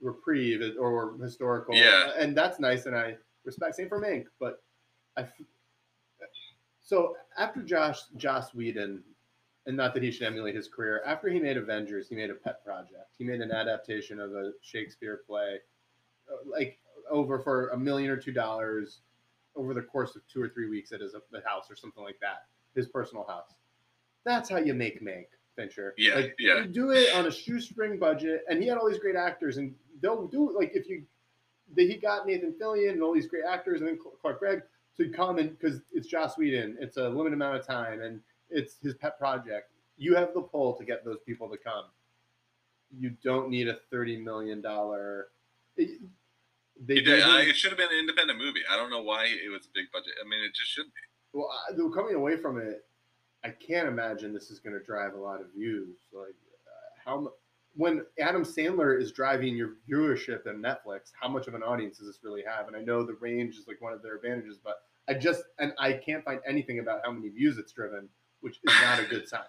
[0.00, 2.12] reprieve or historical, Yeah.
[2.16, 3.74] and that's nice, and I respect.
[3.76, 4.62] Same for Mank, but
[5.16, 5.26] I.
[6.92, 9.02] So after Josh Joss Whedon,
[9.64, 12.34] and not that he should emulate his career, after he made Avengers, he made a
[12.34, 13.14] pet project.
[13.16, 15.60] He made an adaptation of a Shakespeare play,
[16.30, 16.78] uh, like
[17.10, 19.00] over for a million or two dollars
[19.56, 21.14] over the course of two or three weeks at his
[21.46, 23.54] house or something like that, his personal house.
[24.24, 25.30] That's how you make make.
[25.56, 25.94] Fincher.
[25.96, 26.58] Yeah, like, yeah.
[26.58, 29.74] You do it on a shoestring budget, and he had all these great actors, and
[30.02, 31.04] they'll do it like if you.
[31.74, 34.62] They, he got Nathan Fillion and all these great actors, and then Clark Gregg
[34.96, 38.76] to come and because it's Joss Whedon, it's a limited amount of time, and it's
[38.82, 39.70] his pet project.
[39.96, 41.84] You have the pull to get those people to come.
[42.98, 45.28] You don't need a thirty million dollar.
[45.76, 45.88] They
[46.88, 48.60] It, uh, it should have been an independent movie.
[48.70, 50.12] I don't know why it was a big budget.
[50.24, 51.00] I mean, it just shouldn't be.
[51.32, 52.84] well, I, though coming away from it,
[53.44, 55.96] I can't imagine this is going to drive a lot of views.
[56.12, 56.34] Like
[56.66, 57.30] uh, how mu-
[57.74, 62.06] when Adam Sandler is driving your viewership in Netflix, how much of an audience does
[62.06, 62.68] this really have?
[62.68, 64.76] And I know the range is like one of their advantages, but
[65.08, 68.08] I just and I can't find anything about how many views it's driven,
[68.40, 69.40] which is not a good sign.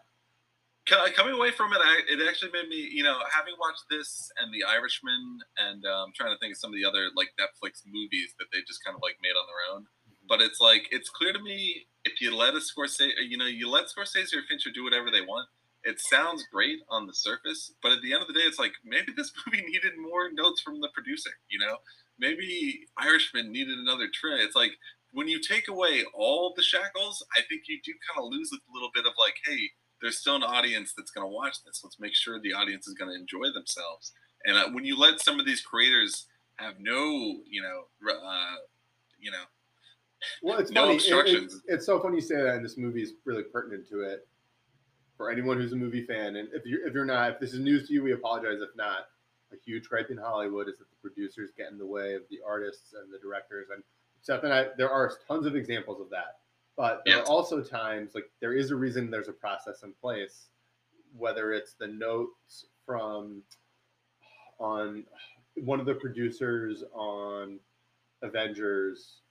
[1.15, 4.53] Coming away from it, I, it actually made me, you know, having watched this and
[4.53, 8.36] The Irishman, and um, trying to think of some of the other like Netflix movies
[8.39, 9.86] that they just kind of like made on their own.
[10.27, 13.69] But it's like it's clear to me if you let a Scorsese, you know, you
[13.69, 15.47] let Scorsese or Fincher do whatever they want.
[15.84, 18.74] It sounds great on the surface, but at the end of the day, it's like
[18.86, 21.32] maybe this movie needed more notes from the producer.
[21.50, 21.78] You know,
[22.17, 24.38] maybe Irishman needed another tray.
[24.39, 24.72] It's like
[25.12, 28.58] when you take away all the shackles, I think you do kind of lose a
[28.74, 29.69] little bit of like, hey,
[30.02, 31.82] there's still an audience that's going to watch this.
[31.84, 34.13] Let's make sure the audience is going to enjoy themselves.
[34.46, 38.56] And uh, when you let some of these creators have no, you know, uh,
[39.19, 39.43] you know,
[40.41, 40.96] Well, it's No funny.
[40.96, 44.02] It- it's, it's so funny you say that, and this movie is really pertinent to
[44.02, 44.28] it.
[45.23, 47.62] For anyone who's a movie fan, and if you're if you're not, if this is
[47.62, 48.59] news to you, we apologize.
[48.59, 49.07] If not,
[49.53, 52.39] a huge gripe in Hollywood is that the producers get in the way of the
[52.45, 53.67] artists and the directors.
[53.73, 53.81] And
[54.21, 56.39] Seth and I, there are tons of examples of that.
[56.75, 57.25] But there Yes.
[57.29, 60.49] are also times like there is a reason there's a process in place,
[61.15, 63.43] whether it's the notes from
[64.59, 65.05] on
[65.55, 67.62] one of the producers on
[68.23, 69.21] Avengers.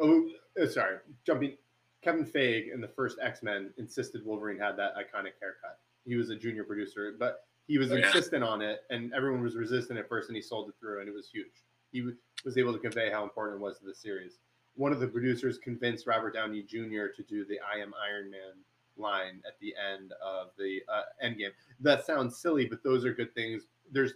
[0.00, 0.28] Oh,
[0.60, 1.56] uh, sorry, jumping.
[2.02, 5.78] Kevin Feige in the first X Men insisted Wolverine had that iconic haircut.
[6.06, 8.06] He was a junior producer, but he was Oh, yeah.
[8.06, 11.08] insistent on it, and everyone was resistant at first, and he sold it through, and
[11.08, 11.62] it was huge.
[11.92, 12.02] He
[12.44, 14.38] was able to convey how important it was to the series.
[14.76, 17.06] One of the producers convinced Robert Downey Jr.
[17.14, 18.54] to do the "I am Iron Man"
[18.96, 21.50] line at the end of the uh, Endgame.
[21.80, 23.66] That sounds silly, but those are good things.
[23.92, 24.12] There's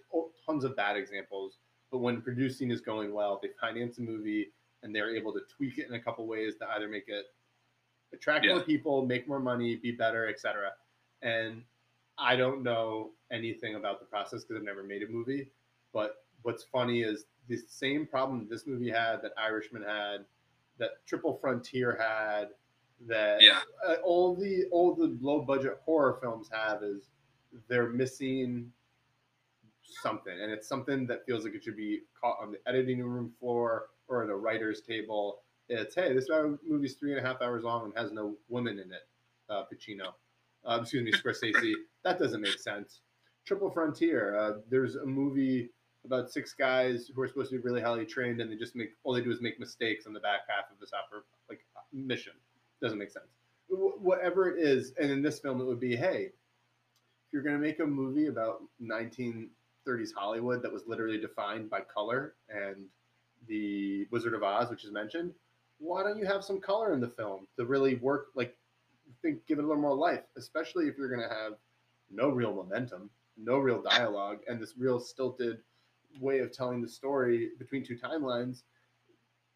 [0.47, 1.59] tons of bad examples,
[1.91, 5.79] but when producing is going well, they finance a movie and they're able to tweak
[5.79, 7.27] it in a couple ways to either make it
[8.15, 10.73] attract more people, make more money, be better, etc.
[11.23, 11.63] And
[12.19, 15.49] I don't know anything about the process because I've never made a movie.
[15.93, 20.25] But what's funny is the same problem this movie had, that Irishman had,
[20.79, 22.51] that Triple Frontier had,
[23.07, 23.61] that Yeah.
[23.87, 27.11] uh, all the all the low budget horror films have is
[27.69, 28.73] they're missing
[29.83, 33.33] something, and it's something that feels like it should be caught on the editing room
[33.39, 35.43] floor or at a writer's table.
[35.69, 36.29] It's hey, this
[36.67, 39.07] movie's three and a half hours long and has no woman in it.
[39.49, 40.13] Uh, Pacino,
[40.65, 41.73] uh, excuse me, Scorsese.
[42.03, 43.01] that doesn't make sense.
[43.47, 44.37] Triple Frontier.
[44.39, 45.71] Uh, there's a movie
[46.05, 48.91] about six guys who are supposed to be really highly trained, and they just make
[49.05, 52.33] all they do is make mistakes on the back half of this opera like mission.
[52.83, 53.27] Doesn't make sense.
[53.69, 56.31] Wh- Whatever it is, and in this film, it would be hey,
[57.27, 61.81] if you're going to make a movie about 1930s Hollywood that was literally defined by
[61.81, 62.85] color and
[63.49, 65.33] the Wizard of Oz, which is mentioned,
[65.85, 68.29] why don't you have some color in the film to really work?
[68.35, 68.57] Like,
[69.23, 71.53] think, give it a little more life, especially if you're going to have
[72.11, 75.59] no real momentum, no real dialogue, and this real stilted
[76.21, 78.63] way of telling the story between two timelines.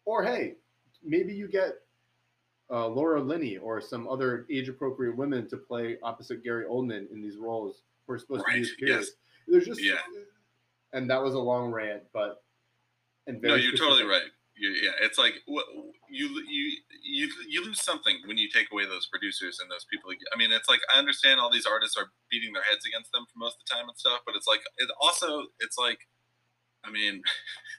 [0.05, 0.55] Or hey,
[1.03, 1.73] maybe you get
[2.71, 7.37] uh, Laura Linney or some other age-appropriate women to play opposite Gary Oldman in these
[7.37, 8.89] roles who are supposed to be Right, his peers.
[8.89, 9.09] yes.
[9.47, 9.95] There's just Yeah.
[10.93, 12.43] and that was a long rant, but
[13.25, 14.29] and No, you're totally right.
[14.59, 19.07] You, yeah, it's like you you you you lose something when you take away those
[19.07, 20.11] producers and those people.
[20.11, 23.23] I mean, it's like I understand all these artists are beating their heads against them
[23.31, 25.99] for most of the time and stuff, but it's like it also it's like,
[26.83, 27.23] I mean,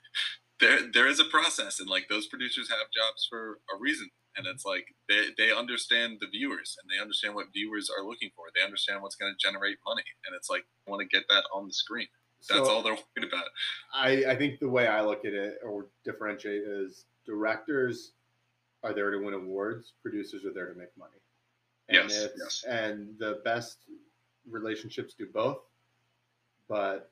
[0.60, 4.46] there there is a process, and like those producers have jobs for a reason, and
[4.46, 8.48] it's like they they understand the viewers and they understand what viewers are looking for.
[8.56, 11.66] They understand what's going to generate money, and it's like want to get that on
[11.68, 12.08] the screen.
[12.48, 13.44] That's So- all they're worried about.
[13.92, 18.12] I, I think the way I look at it or differentiate is directors
[18.83, 21.18] are there to win awards, producers are there to make money.
[21.88, 22.64] And Yes, yes.
[22.64, 23.79] and the best
[24.48, 25.59] relationships do both.
[26.68, 27.11] But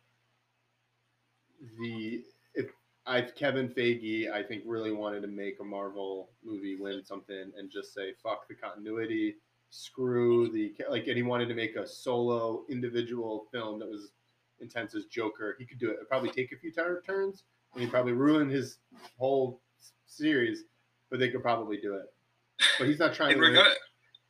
[1.78, 2.70] the if
[3.06, 7.70] I Kevin Feige, I think really wanted to make a Marvel movie win something and
[7.70, 9.36] just say fuck the continuity,
[9.70, 14.12] screw the like, and he wanted to make a solo individual film that was
[14.60, 15.56] intense as Joker.
[15.58, 15.94] He could do it.
[15.94, 17.44] It'd probably take a few tur- turns,
[17.74, 18.78] and he'd probably ruin his
[19.18, 20.64] whole s- series,
[21.10, 22.06] but they could probably do it.
[22.78, 23.42] But he's not trying in to.
[23.48, 23.76] regard,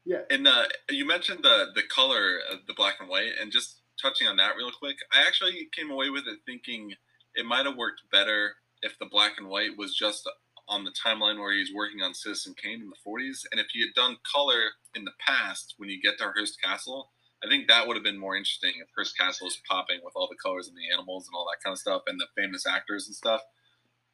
[0.05, 0.21] Yeah.
[0.31, 4.27] And uh, you mentioned the the color, of the black and white, and just touching
[4.29, 6.93] on that real quick, I actually came away with it thinking
[7.35, 10.29] it might have worked better if the black and white was just
[10.69, 13.81] on the timeline where he's working on Citizen Kane in the 40s, and if he
[13.81, 14.61] had done color
[14.95, 17.11] in the past when you get to Hearst Castle.
[17.44, 20.29] I think that would have been more interesting if Hearst Castle is popping with all
[20.29, 23.07] the colors and the animals and all that kind of stuff and the famous actors
[23.07, 23.42] and stuff.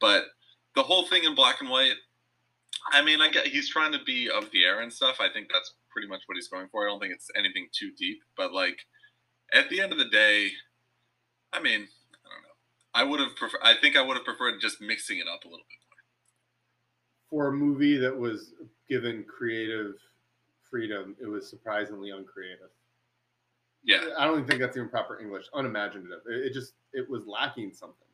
[0.01, 0.25] But
[0.75, 1.95] the whole thing in black and white,
[2.93, 5.17] I mean, I get he's trying to be of the era and stuff.
[5.21, 6.85] I think that's pretty much what he's going for.
[6.85, 8.79] I don't think it's anything too deep, but like
[9.55, 10.51] at the end of the day,
[11.53, 12.57] I mean, I don't know.
[12.95, 13.59] I would have prefer.
[13.63, 15.79] I think I would have preferred just mixing it up a little bit.
[17.33, 17.45] More.
[17.45, 18.53] For a movie that was
[18.89, 19.95] given creative
[20.69, 22.71] freedom, it was surprisingly uncreative.
[23.85, 25.45] Yeah, I don't even think that's even proper English.
[25.53, 26.21] Unimaginative.
[26.29, 28.09] It, it just it was lacking something.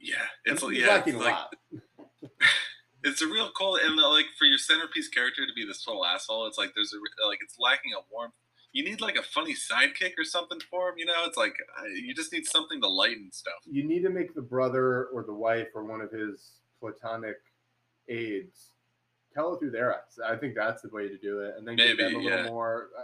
[0.00, 0.16] yeah.
[0.44, 1.54] It's It was yeah, lacking it's a lot.
[3.04, 6.04] it's a real cool and uh, like for your centerpiece character to be this total
[6.04, 6.46] asshole.
[6.46, 8.34] It's like there's a like it's lacking a warmth.
[8.72, 10.94] You need like a funny sidekick or something for him.
[10.98, 11.54] You know, it's like
[11.94, 13.54] you just need something to lighten stuff.
[13.68, 17.36] You need to make the brother or the wife or one of his platonic
[18.08, 18.70] aides
[19.34, 20.18] tell it through their eyes.
[20.24, 22.48] I think that's the way to do it, and then give them a little yeah.
[22.48, 22.88] more.
[22.98, 23.02] Uh,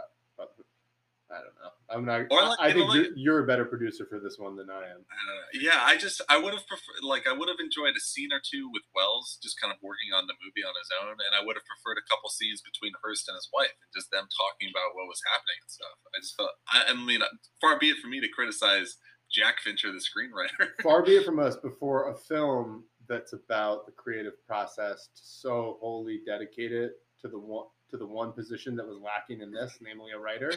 [1.32, 1.72] I don't know.
[1.88, 2.28] I'm not.
[2.28, 4.92] Or like, I think like- you're, you're a better producer for this one than I
[4.92, 5.02] am.
[5.08, 5.56] I.
[5.56, 8.40] Yeah, I just I would have preferred like I would have enjoyed a scene or
[8.44, 11.40] two with Welles just kind of working on the movie on his own, and I
[11.40, 14.68] would have preferred a couple scenes between Hearst and his wife and just them talking
[14.68, 15.96] about what was happening and stuff.
[16.12, 19.00] I just felt I, I mean, uh, far be it from me to criticize
[19.32, 20.70] Jack Fincher, the screenwriter.
[20.82, 25.78] Far be it from us before a film that's about the creative process to so
[25.80, 29.78] wholly dedicate it to the one to the one position that was lacking in this,
[29.80, 30.52] namely a writer.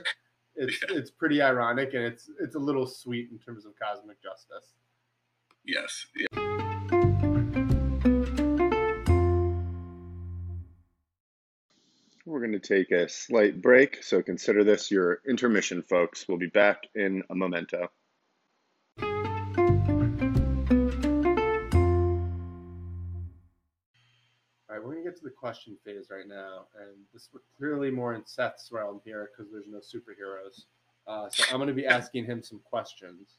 [0.57, 0.97] It's Yeah.
[0.97, 4.73] it's pretty ironic and it's it's a little sweet in terms of cosmic justice.
[5.63, 6.07] Yes.
[6.15, 6.27] Yeah.
[12.25, 16.27] We're going to take a slight break, so consider this your intermission, folks.
[16.27, 17.89] We'll be back in a momento.
[24.77, 27.91] Right, we're going to get to the question phase right now, and this is clearly
[27.91, 30.65] more in Seth's realm here because there's no superheroes.
[31.07, 33.37] Uh, so I'm going to be asking him some questions.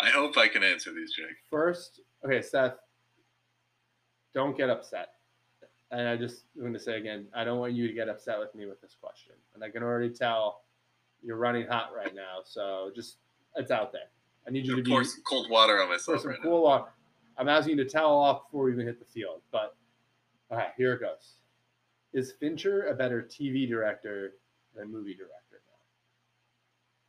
[0.00, 1.36] I hope I can answer these, Jake.
[1.50, 2.74] First, okay, Seth,
[4.34, 5.10] don't get upset.
[5.90, 8.54] And I just want to say again, I don't want you to get upset with
[8.54, 9.34] me with this question.
[9.54, 10.62] And I can already tell
[11.22, 12.38] you're running hot right now.
[12.44, 13.18] So just,
[13.56, 14.08] it's out there.
[14.48, 16.86] I need you to pour be some cold water on myself some right cool water.
[17.36, 19.42] I'm asking you to towel off before we even hit the field.
[19.52, 19.76] But
[20.52, 21.36] all right, here it goes.
[22.12, 24.34] Is Fincher a better TV director
[24.76, 25.62] than movie director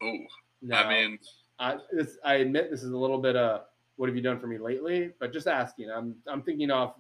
[0.02, 0.08] now.
[0.08, 0.18] Oh,
[0.62, 0.88] now?
[0.88, 1.20] I mean,
[1.60, 3.64] I, this, I admit this is a little bit of
[3.98, 5.90] what have you done for me lately, but just asking.
[5.92, 6.96] I'm I'm thinking off.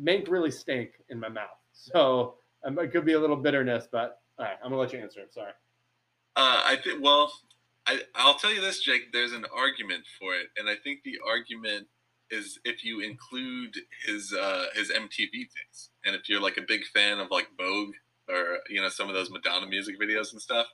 [0.00, 3.88] Mank really stink in my mouth, so um, it could be a little bitterness.
[3.90, 5.20] But all right, I'm gonna let you answer.
[5.20, 5.52] I'm sorry.
[6.36, 7.02] Uh, I think.
[7.02, 7.32] Well,
[7.86, 9.12] I I'll tell you this, Jake.
[9.12, 11.88] There's an argument for it, and I think the argument
[12.32, 16.84] is if you include his uh, his MTV days, and if you're like a big
[16.92, 17.94] fan of like Vogue
[18.28, 20.66] or you know some of those Madonna music videos and stuff,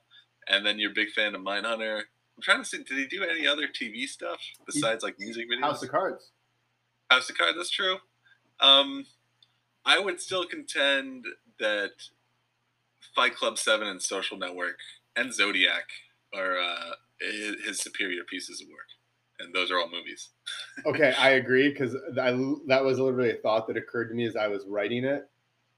[0.49, 1.99] and then you're a big fan of Mindhunter.
[1.99, 5.65] I'm trying to see, did he do any other TV stuff besides like music videos?
[5.65, 6.31] House of Cards.
[7.11, 7.57] House of Cards.
[7.57, 7.97] That's true.
[8.61, 9.07] Um,
[9.85, 11.25] I would still contend
[11.59, 11.91] that
[13.15, 14.79] Fight Club Seven and Social Network
[15.17, 15.85] and Zodiac
[16.35, 16.93] are uh,
[17.65, 18.87] his superior pieces of work,
[19.41, 20.31] and those are all movies.
[20.87, 22.31] okay, I agree because I
[22.67, 25.29] that was literally a thought that occurred to me as I was writing it,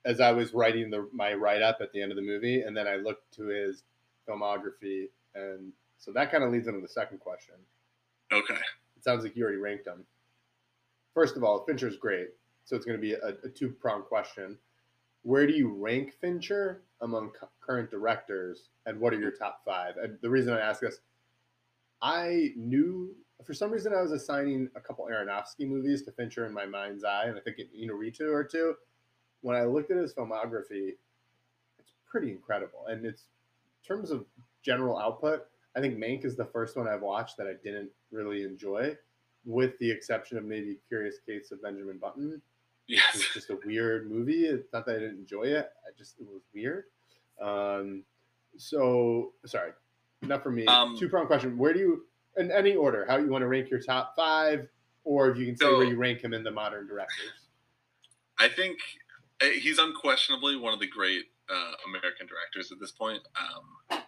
[0.04, 2.76] as I was writing the my write up at the end of the movie, and
[2.76, 3.82] then I looked to his
[4.28, 7.54] filmography, and so that kind of leads into the second question.
[8.32, 8.54] Okay.
[8.54, 10.04] It sounds like you already ranked them.
[11.14, 12.28] First of all, Fincher's great,
[12.64, 14.56] so it's going to be a, a two pronged question.
[15.22, 19.96] Where do you rank Fincher among cu- current directors, and what are your top five?
[19.96, 21.00] And the reason I ask this,
[22.00, 26.52] I knew for some reason I was assigning a couple Aronofsky movies to Fincher in
[26.52, 28.74] my mind's eye, and I think you know Inarritu or two.
[29.42, 30.96] When I looked at his filmography,
[31.78, 33.22] it's pretty incredible, and it's
[33.82, 34.24] in terms of
[34.62, 35.46] general output.
[35.76, 38.96] I think Mank is the first one I've watched that I didn't really enjoy,
[39.44, 42.42] with the exception of maybe Curious Case of Benjamin Button.
[42.86, 43.14] Yes.
[43.14, 44.46] It's just a weird movie.
[44.46, 45.70] It's not that I didn't enjoy it.
[45.86, 46.84] I just it was weird.
[47.40, 48.02] Um,
[48.56, 49.70] so sorry,
[50.22, 50.66] not for me.
[50.66, 51.56] Um, Two prong question.
[51.56, 52.04] Where do you
[52.36, 54.68] in any order how you want to rank your top five,
[55.04, 57.48] or if you can say So- where you rank him in the modern directors?
[58.38, 58.78] I think
[59.42, 63.20] uh, he's unquestionably one of the great uh, American directors at this point.
[63.38, 64.00] Um,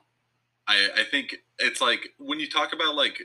[0.68, 3.18] I, I think it's like when you talk about like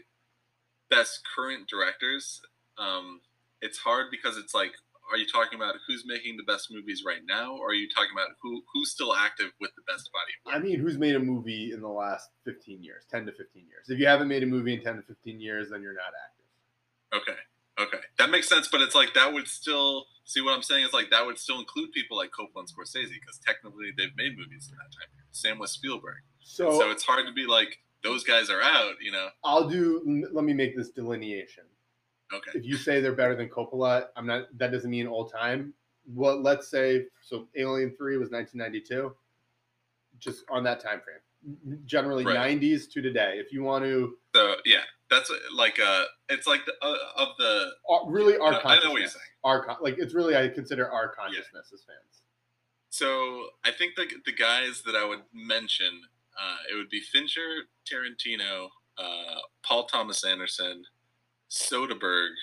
[0.89, 2.41] best current directors,
[2.77, 3.21] um,
[3.62, 4.71] it's hard because it's like,
[5.12, 8.12] are you talking about who's making the best movies right now, or are you talking
[8.13, 10.56] about who who's still active with the best body of work?
[10.56, 13.89] I mean, who's made a movie in the last fifteen years, ten to fifteen years?
[13.89, 17.22] If you haven't made a movie in ten to fifteen years, then you're not active.
[17.22, 17.39] Okay.
[17.80, 18.04] Okay.
[18.17, 21.12] That makes sense, but it's like that would still see what I'm saying is like
[21.12, 24.78] that would still include people like Coppola and Scorsese because technically they've made movies in
[24.78, 25.10] that time.
[25.32, 26.17] Same with Spielberg.
[26.39, 29.28] So, So it's hard to be like those guys are out, you know.
[29.43, 30.28] I'll do.
[30.32, 31.65] Let me make this delineation.
[32.34, 32.52] Okay.
[32.60, 34.48] if you say they're better than Coppola, I'm not.
[34.58, 35.74] That doesn't mean all time.
[36.13, 37.48] Well, let's say so.
[37.56, 39.16] Alien Three was 1992.
[40.20, 42.36] Just on that time frame, generally Right.
[42.60, 43.36] 90s to today.
[43.38, 47.30] If you want to So yeah, that's uh, like uh it's like the uh, of
[47.38, 49.24] the uh, really our I know- I know what you're saying.
[49.44, 52.24] our like it's really I consider our consciousness as fans.
[52.90, 56.02] so I think the the guys that I would mention
[56.42, 60.84] uh it would be Fincher, Tarantino, uh Paul Thomas Anderson,
[61.50, 62.35] Soderbergh.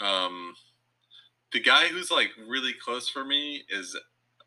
[0.00, 0.54] Um
[1.52, 3.96] the guy who's like really close for me is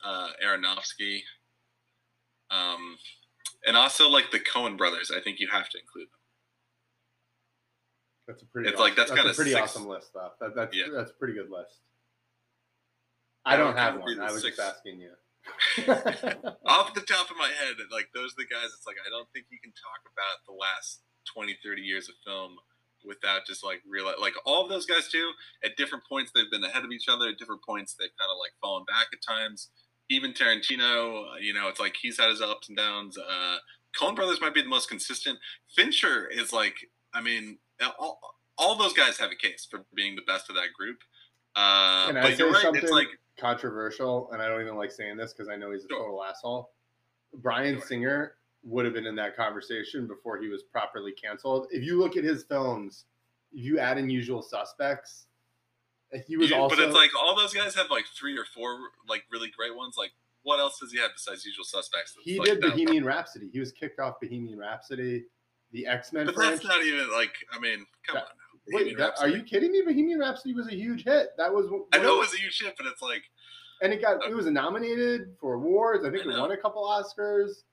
[0.04, 1.22] uh Aronofsky.
[2.49, 2.97] Um
[3.66, 6.18] and also like the Coen brothers, I think you have to include them.
[8.28, 8.70] That's a pretty.
[8.70, 9.62] It's like, awesome- that's kinda pretty six.
[9.62, 10.32] awesome list, though.
[10.39, 10.86] That, that's Yeah.
[10.93, 11.80] that's a pretty good list.
[13.45, 14.20] I don't have one.
[14.20, 14.58] I was six.
[14.58, 15.12] just asking you.
[16.66, 18.70] off the top of my head, like those are the guys.
[18.78, 21.02] It's like I don't think you can talk about the last
[21.34, 22.58] 20, 30 years of film
[23.06, 25.32] without just like realize like all of those guys too.
[25.64, 27.30] At different points, they've been ahead of each other.
[27.30, 29.70] At different points, they've kind of like fallen back at times.
[30.10, 33.18] Even Tarantino, uh, you know, it's like he's had his ups and downs.
[33.18, 33.58] Uh,
[33.99, 35.39] Coen Brothers might be the most consistent.
[35.74, 36.76] Fincher is like,
[37.14, 37.58] I mean,
[37.99, 38.20] all,
[38.58, 40.97] all those guys have a case for being the best of that group.
[41.56, 42.62] Uh, Can I say right.
[42.62, 42.82] something?
[42.82, 45.88] It's like controversial, and I don't even like saying this because I know he's a
[45.89, 45.99] Sure.
[45.99, 46.72] total asshole.
[47.36, 47.88] Brian Sure.
[47.88, 51.68] Singer would have been in that conversation before he was properly canceled.
[51.72, 53.05] If you look at his films
[53.53, 55.26] if you add in Usual Suspects,
[56.26, 56.76] he was You- also.
[56.76, 58.78] but it's like all those guys have like three or four
[59.09, 59.95] like really great ones.
[59.97, 60.12] Like,
[60.43, 62.16] what else does he have besides Usual Suspects?
[62.24, 63.49] he like did Bohemian Rhapsody.
[63.51, 65.26] He was kicked off Bohemian Rhapsody,
[65.72, 67.34] the X Men But that's not even like.
[67.51, 68.30] I mean, come That- on.
[68.74, 69.82] Wait, that, are you kidding me?
[69.82, 71.30] Bohemian Rhapsody was a huge hit.
[71.38, 71.66] That was.
[71.93, 73.24] I know it was a huge hit, but it's like
[73.82, 76.05] and it got uh, it was nominated for awards.
[76.05, 77.64] I think I it won a couple Oscars.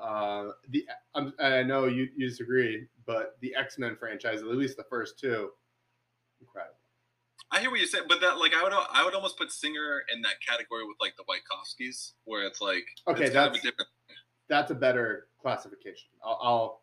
[0.00, 4.76] Uh, the I'm, I know you, you disagree, but the X Men franchise, at least
[4.76, 5.50] the first two,
[6.40, 6.74] incredible.
[7.52, 10.02] I hear what you're saying, but that like I would I would almost put Singer
[10.14, 13.56] in that category with like the Wachowskis, where it's like Okay, it's kind of a
[13.56, 13.88] that's- different.
[14.48, 16.08] That's a better classification.
[16.24, 16.82] I'll I'll,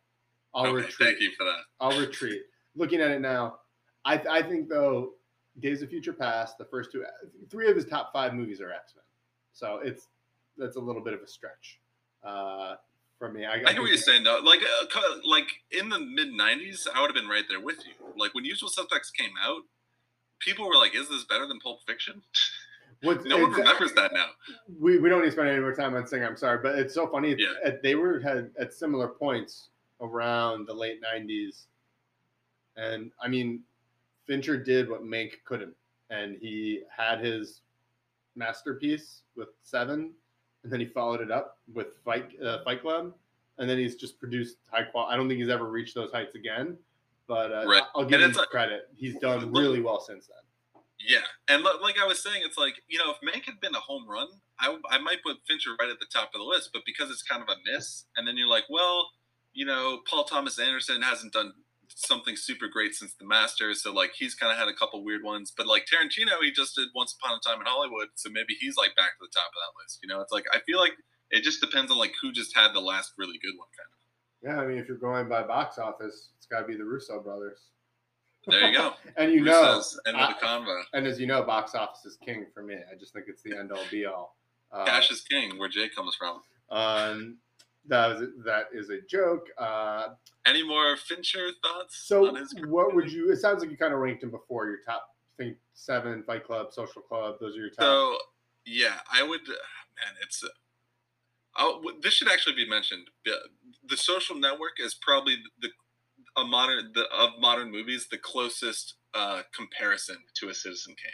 [0.54, 0.96] I'll okay, retreat.
[1.10, 1.60] thank you for that.
[1.82, 2.44] I'll retreat.
[2.76, 3.60] Looking at it now,
[4.06, 5.14] I I think though,
[5.60, 7.04] Days of Future Past, the first two,
[7.50, 9.04] three of his top five movies are X Men,
[9.54, 10.08] so it's
[10.58, 11.80] that's a little bit of a stretch
[12.24, 12.76] uh,
[13.18, 13.46] for me.
[13.46, 14.40] I, I hear what you're saying though.
[14.44, 17.94] Like uh, like in the mid '90s, I would have been right there with you.
[18.16, 19.62] Like when Usual Suspects came out,
[20.40, 22.22] people were like, "Is this better than Pulp Fiction?"
[23.04, 24.30] What's, No one remembers that now.
[24.80, 26.26] we, we don't need to spend any more time on Singer.
[26.26, 27.36] I'm sorry, but it's so funny.
[27.38, 27.74] Yeah.
[27.84, 29.70] they were had at similar points
[30.02, 31.66] around the late '90s,
[32.76, 33.62] and I mean,
[34.26, 35.76] Fincher did what Mank couldn't,
[36.10, 37.62] and he had his
[38.36, 40.14] masterpiece with Seven,
[40.68, 43.14] and then he followed it up with Fight uh, Fight Club,
[43.58, 45.14] and then he's just produced high quality.
[45.14, 46.78] I don't think he's ever reached those heights again,
[47.26, 47.84] but uh, Right.
[47.96, 48.90] I'll give And him like- credit.
[48.98, 50.82] He's done really well since then.
[51.00, 53.74] Yeah, and lo- like I was saying, it's like you know, if Mank had been
[53.76, 54.28] a home run,
[54.60, 56.72] I, I might put Fincher right at the top of the list.
[56.74, 59.08] But because it's kind of a miss, and then you're like, well,
[59.54, 61.54] you know, Paul Thomas Anderson hasn't done
[61.96, 65.24] something super great since The Master, so like he's kind of had a couple weird
[65.24, 65.52] ones.
[65.56, 68.78] But like Tarantino, he just did Once Upon a Time in Hollywood, so maybe he's
[68.78, 70.00] like back to the top of that list.
[70.02, 70.94] You know, it's like I feel like
[71.32, 73.98] it just depends on like who just had the last really good one, kind of.
[74.44, 77.22] Yeah, I mean, if you're going by box office, it's got to be the Russo
[77.22, 77.60] brothers.
[78.46, 78.94] There you go.
[79.18, 80.82] and you know, Russo's end of the convo.
[80.94, 82.76] and as you know, box office is king for me.
[82.76, 84.38] I just think it's the end all be all.
[84.72, 86.42] Uh, Cash is king, where Jay comes from.
[86.70, 87.38] um,
[87.88, 89.48] that is that is a joke.
[89.58, 90.10] Uh,
[90.46, 91.98] Any more Fincher thoughts?
[92.06, 92.34] so,
[92.68, 93.32] what would you?
[93.32, 95.10] It sounds like you kind of ranked him before your top.
[95.40, 97.36] I think seven, Fight Club, Social Club.
[97.40, 97.80] Those are your top.
[97.80, 98.18] So
[98.66, 99.42] yeah, I would.
[99.48, 100.44] Man, it's.
[101.60, 103.08] Oh, this should actually be mentioned.
[103.26, 103.34] The,
[103.90, 105.70] the Social Network is probably the
[106.36, 111.12] a modern the of modern movies the closest uh, comparison to a Citizen Kane,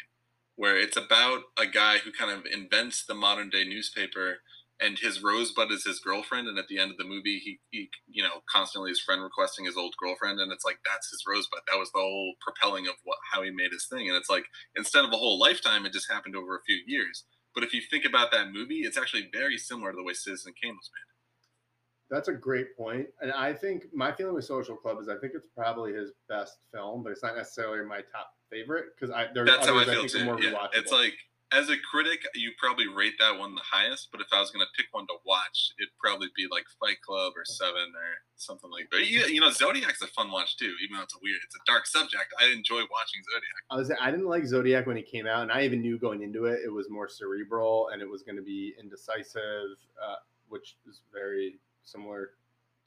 [0.56, 4.40] where it's about a guy who kind of invents the modern day newspaper,
[4.84, 7.90] and his rosebud is his girlfriend, and at the end of the movie, he, he
[8.12, 11.62] you know constantly his friend requesting his old girlfriend, and it's like that's his rosebud.
[11.68, 14.46] That was the whole propelling of what how he made his thing, and it's like
[14.76, 17.24] instead of a whole lifetime, it just happened over a few years.
[17.56, 20.54] But if you think about that movie, it's actually very similar to the way Citizen
[20.62, 22.16] Kane was made.
[22.16, 25.34] That's a great point, and I think my feeling with Social Club is I think
[25.36, 29.50] it's probably his best film, but it's not necessarily my top favorite because I there's
[29.50, 30.26] That's how I feel too.
[30.26, 30.68] more Yeah.
[30.74, 31.14] It's like
[31.54, 34.10] as a critic, you probably rate that one the highest.
[34.12, 37.34] But if I was gonna pick one to watch, it'd probably be like Fight Club
[37.36, 39.08] or Seven or something like that.
[39.08, 41.64] You, you know, Zodiac's a fun watch too, even though it's a weird, it's a
[41.66, 42.34] dark subject.
[42.40, 43.64] I enjoy watching Zodiac.
[43.70, 46.24] I was I didn't like Zodiac when it came out, and I even knew going
[46.24, 50.16] into it it was more cerebral and it was going to be indecisive, uh,
[50.50, 52.32] which is very similar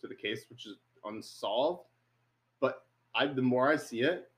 [0.01, 1.85] to the case, which is unsolved.
[2.61, 4.31] But I, the more I see it,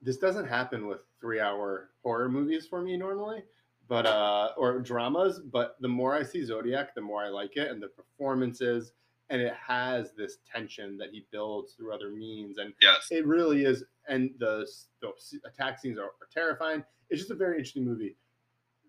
[0.00, 3.44] this doesn't happen with three-hour horror movies for me normally,
[3.92, 5.38] but uh, or dramas.
[5.38, 8.92] But the more I see Zodiac, the more I like it, and the performances,
[9.28, 13.66] and it has this tension that he builds through other means, and Yes, it really
[13.66, 14.66] is, and the,
[15.02, 15.10] the
[15.46, 16.82] attack scenes are, are terrifying.
[17.10, 18.16] It's just a very interesting movie.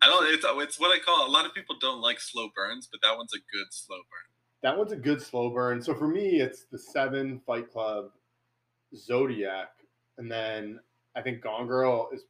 [0.02, 0.26] I don't.
[0.34, 1.28] It's it's what I call.
[1.28, 4.30] A lot of people don't like slow burns, but that one's a good slow burn.
[4.62, 5.82] That one's a good slow burn.
[5.82, 8.06] So for me, it's the Seven, Fight Club,
[8.96, 9.72] Zodiac,
[10.18, 10.80] and then
[11.14, 12.24] I think Gone Girl is.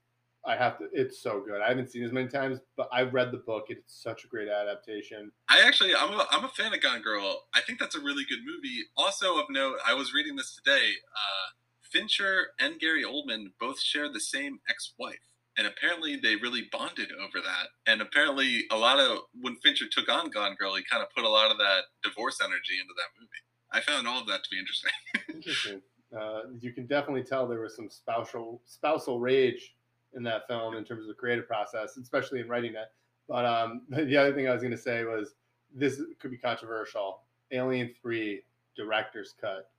[0.45, 0.87] I have to.
[0.91, 1.61] It's so good.
[1.61, 3.65] I haven't seen as many times, but I've read the book.
[3.69, 5.31] It's such a great adaptation.
[5.49, 7.43] I actually, I'm a, I'm a fan of Gone Girl.
[7.53, 8.83] I think that's a really good movie.
[8.97, 10.91] Also of note, I was reading this today.
[11.15, 11.47] Uh,
[11.91, 17.39] Fincher and Gary Oldman both share the same ex-wife, and apparently they really bonded over
[17.45, 17.67] that.
[17.87, 21.23] And apparently, a lot of when Fincher took on Gone Girl, he kind of put
[21.23, 23.29] a lot of that divorce energy into that movie.
[23.71, 24.91] I found all of that to be interesting.
[25.33, 25.81] Interesting.
[26.15, 29.73] Uh, you can definitely tell there was some spousal spousal rage
[30.15, 32.91] in that film in terms of the creative process, especially in writing it.
[33.27, 35.35] But um, the other thing I was going to say was
[35.73, 37.21] this could be controversial.
[37.51, 38.43] Alien Three
[38.75, 39.69] director's cut.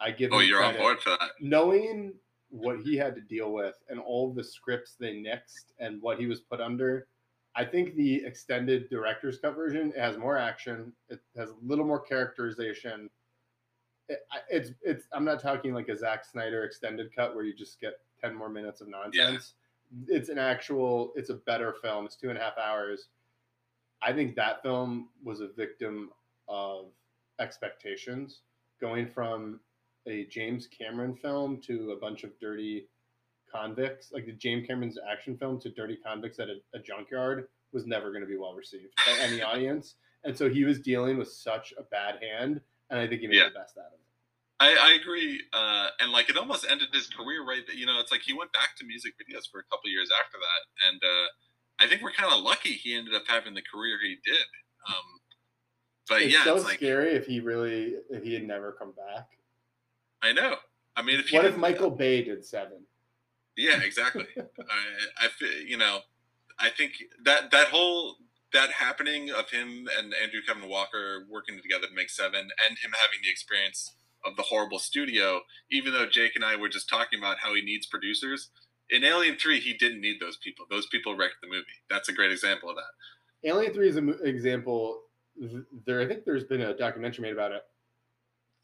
[0.00, 0.32] I give.
[0.32, 1.30] oh, you're on board for that?
[1.40, 2.14] Knowing
[2.50, 6.26] what he had to deal with and all the scripts they nixed and what he
[6.26, 7.06] was put under,
[7.54, 10.92] I think the extended director's cut version it has more action.
[11.08, 13.08] It has a little more characterization.
[14.08, 14.20] it,
[14.50, 15.06] it's it's.
[15.12, 18.48] I'm not talking like a Zack Snyder extended cut where you just get ten more
[18.48, 19.54] minutes of nonsense.
[20.08, 21.12] It's an actual.
[21.16, 22.06] It's a better film.
[22.06, 23.08] It's two and a half hours.
[24.02, 26.10] I think that film was a victim
[26.48, 26.86] of
[27.40, 28.40] expectations,
[28.80, 29.60] going from
[30.08, 32.88] a James Cameron film to a bunch of dirty
[33.52, 37.86] convicts, like the James Cameron's action film to dirty convicts at a, a junkyard, was
[37.86, 39.94] never going to be well received by any audience.
[40.24, 43.36] And so he was dealing with such a bad hand, and I think he made
[43.36, 43.48] Yeah.
[43.48, 44.00] the best out of it.
[44.62, 47.66] I, I agree, uh, and like it almost ended his career right.
[47.66, 50.08] That You know, it's like he went back to music videos for a couple years
[50.20, 51.26] after that, and uh,
[51.84, 54.46] I think we're kind of lucky he ended up having the career he did.
[54.88, 55.20] Um,
[56.08, 58.92] but it's yeah, so it's like scary if he really if he had never come
[58.92, 59.26] back.
[60.22, 60.54] I know.
[60.94, 62.84] I mean, if What if didn't- Michael Bay did seven?
[63.56, 64.26] Yeah, exactly.
[64.38, 66.00] I, I feel you know,
[66.58, 66.92] I think
[67.24, 68.16] that that whole
[68.52, 72.92] that happening of him and Andrew Kevin Walker working together to make Seven, and him
[73.02, 73.94] having the experience
[74.24, 77.62] of the horrible studio, even though Jake and I were just talking about how he
[77.62, 78.50] needs producers.
[78.90, 80.66] In Alien Three, he didn't need those people.
[80.70, 81.64] Those people wrecked the movie.
[81.88, 83.48] That's a great example of that.
[83.48, 85.02] Alien Three is an example.
[85.86, 87.62] There, I think there's been a documentary made about it.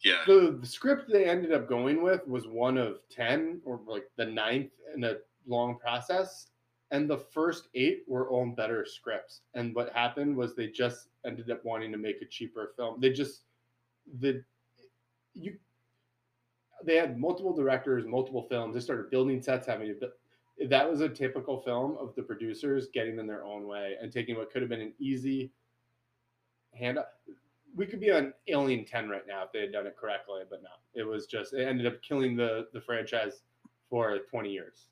[0.04, 4.04] Yeah, the, the script they ended up going with was one of 10 or like
[4.16, 6.48] the ninth in a long process
[6.90, 11.50] and the first eight were all better scripts and what happened was they just ended
[11.50, 13.42] up wanting to make a cheaper film they just
[14.20, 14.42] the
[15.34, 15.56] you
[16.84, 20.10] they had multiple directors multiple films they started building sets having to
[20.66, 24.36] that was a typical film of the producers getting in their own way and taking
[24.36, 25.52] what could have been an easy
[26.74, 27.12] hand Up.
[27.76, 30.62] we could be on Alien 10 right now if they had done it correctly, but
[30.62, 30.70] no.
[30.94, 33.42] It was just it ended up killing the the franchise
[33.88, 34.88] for 20 years.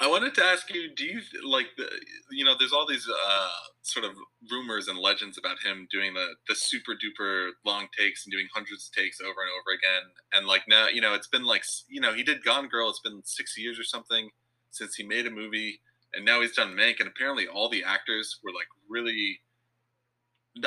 [0.00, 1.86] I wanted to ask you: Do you like the?
[2.30, 3.48] You know, there's all these uh,
[3.82, 4.12] sort of
[4.50, 8.88] rumors and legends about him doing the the super duper long takes and doing hundreds
[8.88, 10.10] of takes over and over again.
[10.32, 12.88] And like now, you know, it's been like you know he did Gone Girl.
[12.88, 14.30] It's been six years or something
[14.70, 15.80] since he made a movie,
[16.14, 17.00] and now he's done Mank.
[17.00, 19.40] And apparently, all the actors were like really.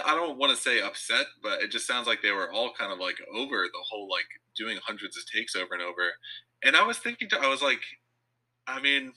[0.06, 2.94] I don't want to say upset, but it just sounds like they were all kind
[2.94, 6.14] of like over the whole like doing hundreds of takes over and over.
[6.64, 7.82] And I was thinking, to, I was like,
[8.66, 9.12] I mean,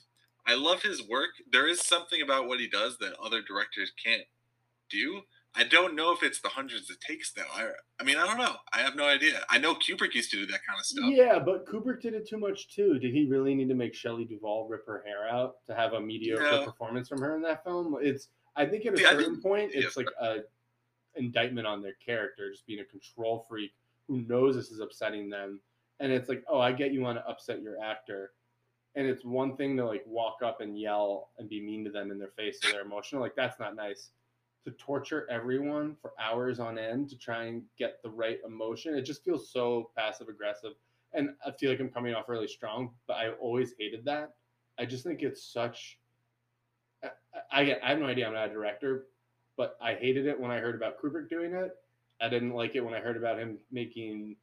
[0.47, 1.31] I love his work.
[1.51, 4.23] There is something about what he does that other directors can't
[4.89, 5.21] do.
[5.55, 7.41] I don't know if it's the hundreds of takes though.
[7.53, 7.69] I,
[7.99, 8.55] I mean, I don't know.
[8.71, 9.41] I have no idea.
[9.49, 11.05] I know Kubrick used to do that kind of stuff.
[11.09, 12.99] Yeah, but Kubrick did it too much too.
[12.99, 15.99] Did he really need to make Shelley Duvall rip her hair out to have a
[15.99, 16.65] mediocre Yeah.
[16.65, 17.97] performance from her in that film?
[18.01, 19.81] It's I think at a certain point yeah.
[19.81, 20.37] it's like a
[21.15, 23.73] indictment on their character, just being a control freak
[24.07, 25.59] who knows this is upsetting them.
[25.99, 28.31] And it's like, oh, I get you want to upset your actor.
[28.97, 32.09] And it's one thing to like walk up and yell and be mean to them
[32.11, 33.21] in their face so they're emotional.
[33.21, 34.09] Like that's not nice.
[34.65, 39.03] To torture everyone for hours on end to try and get the right emotion, it
[39.03, 40.73] just feels so passive aggressive.
[41.13, 44.33] And I feel like I'm coming off really strong, but I always hated that.
[44.79, 45.99] I just think it's such.
[47.03, 47.09] I,
[47.51, 48.27] I, I have no idea.
[48.27, 49.05] I'm not a director,
[49.57, 51.71] but I hated it when I heard about Kubrick doing it.
[52.19, 54.37] I didn't like it when I heard about him making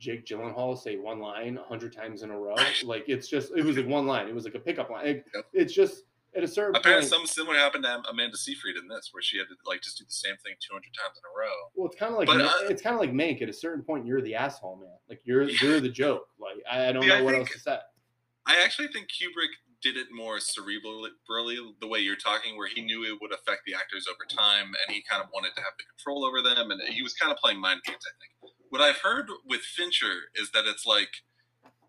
[0.00, 2.56] Jake Gyllenhaal say one line a hundred times in a row.
[2.84, 4.26] Like it's just it was like one line.
[4.28, 5.06] It was like a pickup line.
[5.06, 5.44] It- Yep.
[5.52, 7.10] it's just at a certain Apparently, point.
[7.10, 10.04] something similar happened to Amanda Seyfried in this, where she had to like just do
[10.04, 11.54] the same thing 200 times in a row.
[11.74, 13.42] Well, it's kind of like But, uh, it's kind of like Mank.
[13.42, 14.96] At a certain point, you're the asshole, man.
[15.08, 15.58] Like you're Yeah.
[15.60, 16.28] you're the joke.
[16.38, 17.78] Like I, I don't Yeah, I know what think- else to say.
[18.46, 21.08] I actually think Kubrick did it more cerebrally,
[21.80, 24.94] the way you're talking, where he knew it would affect the actors over time, and
[24.94, 27.38] he kind of wanted to have the control over them, and he was kind of
[27.38, 28.04] playing mind games.
[28.06, 28.30] I think.
[28.70, 31.10] What I've heard with Fincher is that it's like,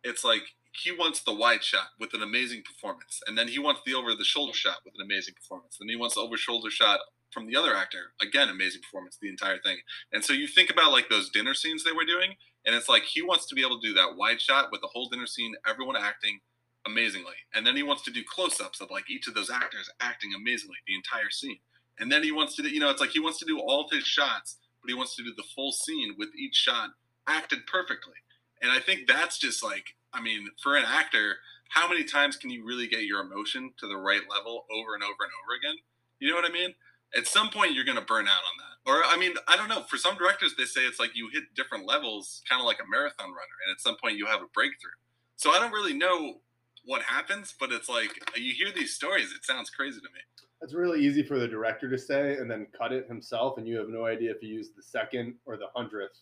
[0.03, 0.41] it's like
[0.73, 4.15] he wants the wide shot with an amazing performance, and then he wants the over
[4.15, 6.99] the shoulder shot with an amazing performance, then he wants the over shoulder shot
[7.31, 9.77] from the other actor, again amazing performance, the entire thing.
[10.11, 12.33] And so you think about like those dinner scenes they were doing,
[12.65, 14.89] and it's like he wants to be able to do that wide shot with the
[14.91, 16.39] whole dinner scene, everyone acting
[16.87, 17.35] amazingly.
[17.53, 20.31] And then he wants to do close ups of like each of those actors acting
[20.35, 21.59] amazingly the entire scene.
[21.99, 23.91] And then he wants to you know, it's like he wants to do all of
[23.91, 26.91] his shots, but he wants to do the full scene with each shot
[27.27, 28.15] acted perfectly.
[28.61, 31.37] And I think that's just like, I mean, for an actor,
[31.69, 35.03] how many times can you really get your emotion to the right level over and
[35.03, 35.77] over and over again?
[36.19, 36.75] You know what I mean?
[37.15, 38.89] At some point, you're going to burn out on that.
[38.91, 39.83] Or, I mean, I don't know.
[39.83, 42.89] For some directors, they say it's like you hit different levels, kind of like a
[42.89, 43.57] marathon runner.
[43.65, 44.97] And at some point, you have a breakthrough.
[45.35, 46.41] So I don't really know
[46.85, 50.21] what happens, but it's like you hear these stories, it sounds crazy to me.
[50.61, 53.77] That's really easy for the director to say and then cut it himself, and you
[53.77, 56.19] have no idea if he used the second or the hundredth.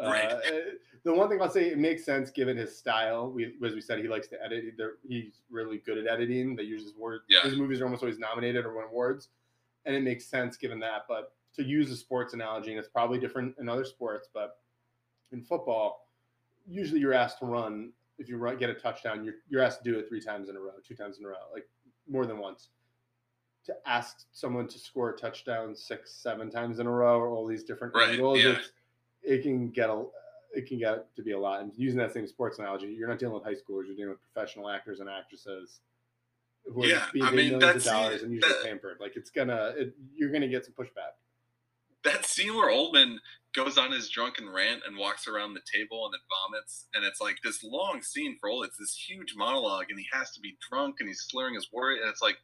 [0.00, 0.32] Right.
[0.32, 0.40] Uh,
[1.04, 3.30] the one thing I'll say, it makes sense given his style.
[3.30, 4.64] We, as we said, he likes to edit.
[5.06, 6.56] He's really good at editing.
[6.56, 7.20] They use his word.
[7.28, 7.42] Yeah.
[7.42, 9.28] His movies are almost always nominated or win awards,
[9.84, 11.02] and it makes sense given that.
[11.08, 14.58] But to use a sports analogy, and it's probably different in other sports, but
[15.32, 16.08] in football,
[16.66, 17.92] usually you're asked to run.
[18.18, 20.56] If you run, get a touchdown, you're you're asked to do it three times in
[20.56, 21.68] a row, two times in a row, like
[22.08, 22.68] more than once.
[23.66, 27.46] To ask someone to score a touchdown six, seven times in a row, or all
[27.46, 28.50] these different Right, angles, yeah.
[28.52, 28.70] it's,
[29.22, 30.04] it can get a
[30.54, 31.60] it can get to be a lot.
[31.62, 34.20] And using that same sports analogy, you're not dealing with high schoolers; you're dealing with
[34.32, 35.80] professional actors and actresses
[36.64, 38.98] who are Yeah, being I mean, millions of dollars and usually that- pampered.
[39.00, 41.14] Like it's gonna, it, you're gonna get some pushback.
[42.04, 43.16] that scene where Oldman
[43.52, 46.20] goes on his drunken rant and walks around the table and then
[46.52, 48.64] vomits, and it's like this long scene for Old.
[48.64, 52.00] It's this huge monologue, and he has to be drunk and he's slurring his words,
[52.00, 52.36] and it's like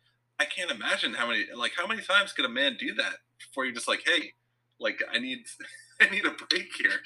[0.43, 3.65] I can't imagine how many like how many times could a man do that before
[3.65, 4.33] you're just like, hey,
[4.81, 5.47] like I need
[6.01, 7.01] I need a break here.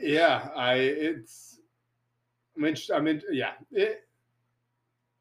[0.00, 1.60] Yeah, I it's
[2.56, 2.94] I'm interested.
[2.94, 4.04] I'm in, yeah, it,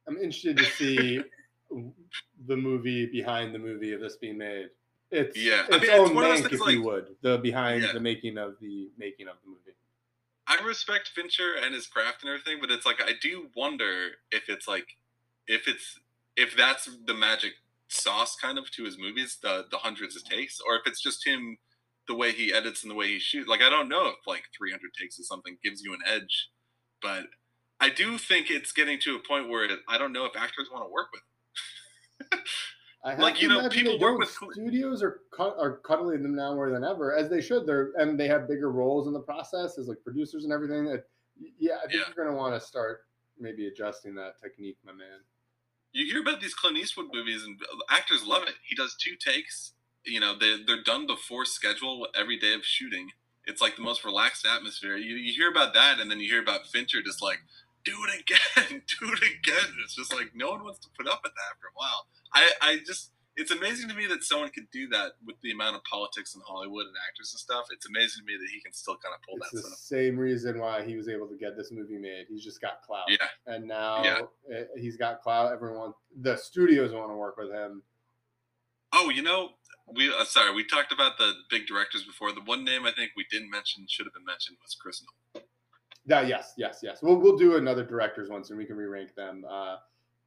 [0.07, 1.21] I'm interested to see
[2.47, 4.69] the movie behind the movie of this being made.
[5.11, 7.37] It's Yeah, I its mean, own one of those mank, things if you would, the
[7.39, 7.93] behind Yeah.
[7.93, 9.75] the making of the making of the movie.
[10.47, 14.47] I respect Fincher and his craft and everything, but it's like I do wonder if
[14.47, 14.87] it's like
[15.47, 15.99] if it's
[16.41, 17.53] if that's the magic
[17.87, 21.25] sauce kind of to his movies, the the hundreds of takes, or if it's just
[21.25, 21.57] him
[22.07, 23.47] the way he edits and the way he shoots.
[23.47, 26.49] Like I don't know if like 300 takes or something gives you an edge,
[27.01, 27.25] but
[27.79, 30.67] I do think it's getting to a point where it, I don't know if actors
[30.71, 32.39] want to work with.
[33.03, 36.35] I have Like, to you know, people work with- studios are cut, are cuddling them
[36.35, 37.65] now more than ever, as they should.
[37.65, 40.85] They're and they have bigger roles in the process as like producers and everything.
[40.85, 41.05] That,
[41.57, 42.13] yeah, I think Yeah.
[42.15, 43.01] you're gonna want to start
[43.39, 45.19] maybe adjusting that technique, my man.
[45.93, 48.55] You hear about these Clint Eastwood movies and actors love it.
[48.67, 49.73] He does two takes.
[50.05, 53.09] You know, they they're done before schedule every day of shooting.
[53.45, 54.97] It's like the most relaxed atmosphere.
[54.97, 57.39] You, you hear about that, and then you hear about Fincher just like,
[57.83, 59.73] do it again, do it again.
[59.83, 62.07] It's just like no one wants to put up with that for a while.
[62.33, 65.75] I I just it's amazing to me that someone could do that with the amount
[65.75, 67.65] of politics in Hollywood and actors and stuff.
[67.71, 69.79] It's amazing to me that he can still kind of pull It's that the stuff.
[69.79, 72.25] same reason why he was able to get this movie made.
[72.29, 74.21] He's just got clout, Yeah, and now Yeah.
[74.53, 75.53] uh, he's got clout.
[75.53, 77.83] Everyone, the studios want to work with him.
[78.93, 79.51] Oh, you know,
[79.87, 82.33] we uh, sorry, we talked about the big directors before.
[82.33, 85.01] The one name I think we didn't mention should have been mentioned was Chris
[85.33, 85.47] Nolan.
[86.05, 86.99] Yeah, yes, yes, yes.
[87.01, 89.45] We'll we'll do another directors once, and we can re-rank them.
[89.49, 89.77] Uh,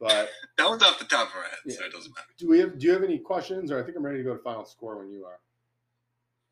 [0.00, 2.28] but That one's off the top of our head, so it doesn't matter.
[2.38, 4.36] do we have do you have any questions, or I think I'm ready to go
[4.36, 5.38] to final score when you are.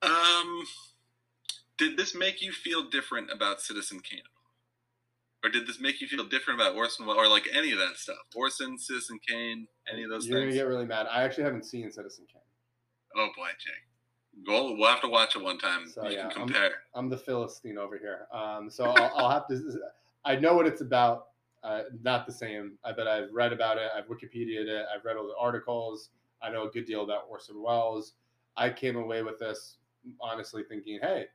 [0.03, 0.65] Um,
[1.79, 4.23] did this make you feel different about Citizen Kane?
[5.45, 7.97] Or did this make you feel different about Orson Welles, or like any of that
[7.97, 8.17] stuff?
[8.35, 10.55] Orson, Citizen Kane, any of those You're things?
[10.55, 11.07] gonna get really mad.
[11.11, 12.43] I actually haven't seen Citizen Kane.
[13.17, 14.47] Oh boy, Jake.
[14.47, 15.87] We'll, we'll have to watch it one time.
[15.89, 16.71] So, you yeah, can I'm- compare.
[16.95, 18.27] I'm the Philistine over here.
[18.33, 19.61] Um, so I'll, I'll have to.
[20.25, 21.27] I know what it's about.
[21.63, 23.91] Uh, not the same, I bet I've read about it.
[23.97, 24.87] I've Wikipedia'd it.
[24.95, 26.11] I've read all the articles.
[26.43, 28.15] I know a good deal about Orson Welles.
[28.57, 29.77] I came away with this
[30.21, 31.27] honestly thinking, hey,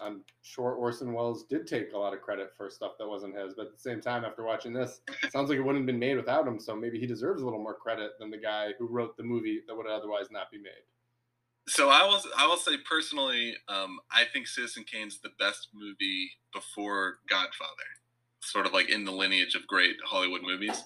[0.00, 3.54] I'm sure Orson Welles did take a lot of credit for stuff that wasn't his.
[3.54, 6.16] But at the same time, after watching this, sounds like it wouldn't have been made
[6.16, 6.58] without him.
[6.58, 9.60] So maybe he deserves a little more credit than the guy who wrote the movie
[9.66, 10.72] that would otherwise not be made.
[11.68, 16.32] So I will I will say personally, um, I think Citizen Kane's the best movie
[16.52, 17.70] before Godfather,
[18.42, 20.82] sort of like in the lineage of great Hollywood movies.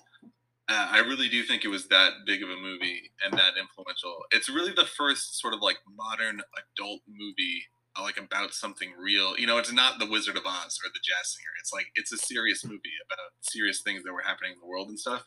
[0.68, 4.24] Uh, I really do think it was that big of a movie and that influential.
[4.32, 7.62] It's really the first sort of like modern adult movie,
[7.96, 9.38] uh, like about something real.
[9.38, 11.54] You know, it's not The Wizard of Oz or The Jazz Singer.
[11.60, 14.88] It's like it's a serious movie about serious things that were happening in the world
[14.88, 15.24] and stuff.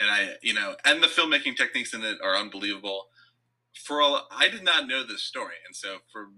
[0.00, 3.06] And I, you know, and the filmmaking techniques in it are unbelievable
[3.84, 6.28] for all I did not know this story, and so for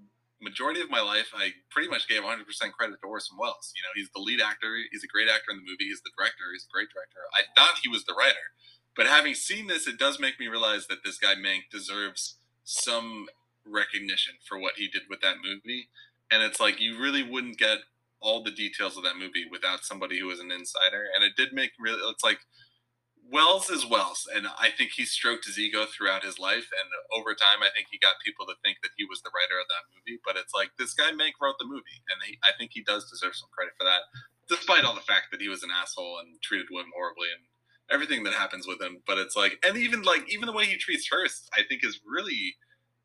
[0.41, 2.37] majority of my life, I pretty much gave 100%
[2.73, 3.73] credit to Orson Welles.
[3.77, 6.11] You know, he's the lead actor, he's a great actor in the movie, he's the
[6.17, 7.21] director, he's a great director.
[7.37, 8.57] I thought he was the writer,
[8.97, 13.27] but having seen this, it does make me realize that this guy Mank deserves some
[13.65, 15.89] recognition for what he did with that movie.
[16.31, 17.79] And it's like you really wouldn't get
[18.21, 21.07] all the details of that movie without somebody who was an insider.
[21.15, 22.41] And it did make really it's like
[23.31, 26.67] Welles is Welles, and I think he stroked his ego throughout his life.
[26.75, 29.59] And over time, I think he got people to think that he was the writer
[29.63, 30.19] of that movie.
[30.27, 33.09] But it's like this guy Mank wrote the movie, and he, I think he does
[33.09, 34.03] deserve some credit for that,
[34.51, 37.47] despite all the fact that he was an asshole and treated women horribly and
[37.91, 38.99] everything that happens with him.
[39.07, 42.01] But it's like, and even like even the way he treats Hearst, I think is
[42.05, 42.57] really.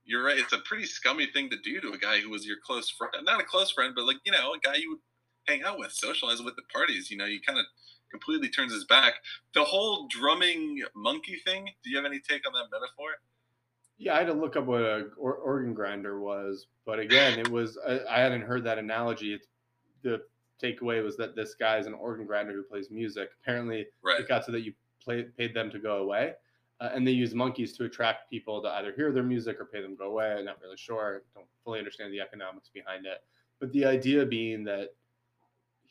[0.07, 0.37] You're right.
[0.37, 3.25] It's a pretty scummy thing to do to a guy who was your close friend,
[3.25, 4.99] not a close friend, but like you know, a guy you would
[5.47, 7.09] hang out with, socialize with at parties.
[7.11, 7.65] You know, you kind of
[8.11, 9.13] completely turns his back.
[9.53, 11.69] The whole drumming monkey thing.
[11.83, 13.09] Do you have any take on that metaphor?
[13.97, 17.49] Yeah, I had to look up what a or, organ grinder was, but again, it
[17.49, 19.33] was I, I hadn't heard that analogy.
[19.33, 19.47] It's,
[20.01, 20.21] the
[20.61, 23.29] takeaway was that this guy is an organ grinder who plays music.
[23.41, 24.19] Apparently, Right.
[24.19, 26.33] it got to that you play, paid them to go away,
[26.81, 29.81] uh, and they use monkeys to attract people to either hear their music or pay
[29.81, 30.33] them to go away.
[30.33, 31.23] I'm not really sure.
[31.33, 33.23] Don't fully understand the economics behind it,
[33.59, 34.89] But the idea being that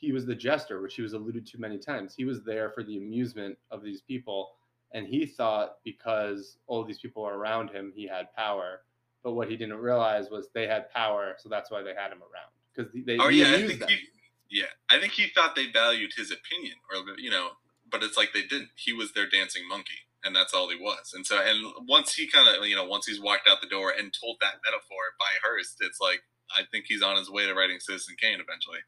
[0.05, 2.15] he was the jester, which he was alluded to many times.
[2.15, 4.53] He was there for the amusement of these people,
[4.93, 8.83] and he thought because all these people were around him, he had power.
[9.23, 12.21] But what he didn't realize was they had power, so that's why they had him
[12.21, 13.89] around because they Oh yeah, I think them.
[13.89, 17.51] he, yeah, I think he thought they valued his opinion, or you know,
[17.91, 18.71] but it's like they didn't.
[18.77, 21.13] He was their dancing monkey, and that's all he was.
[21.15, 23.93] And so, and once he kind of, you know, once he's walked out the door
[23.97, 26.23] and told that metaphor by Hearst, it's like
[26.57, 28.81] I think he's on his way to writing Citizen Kane eventually.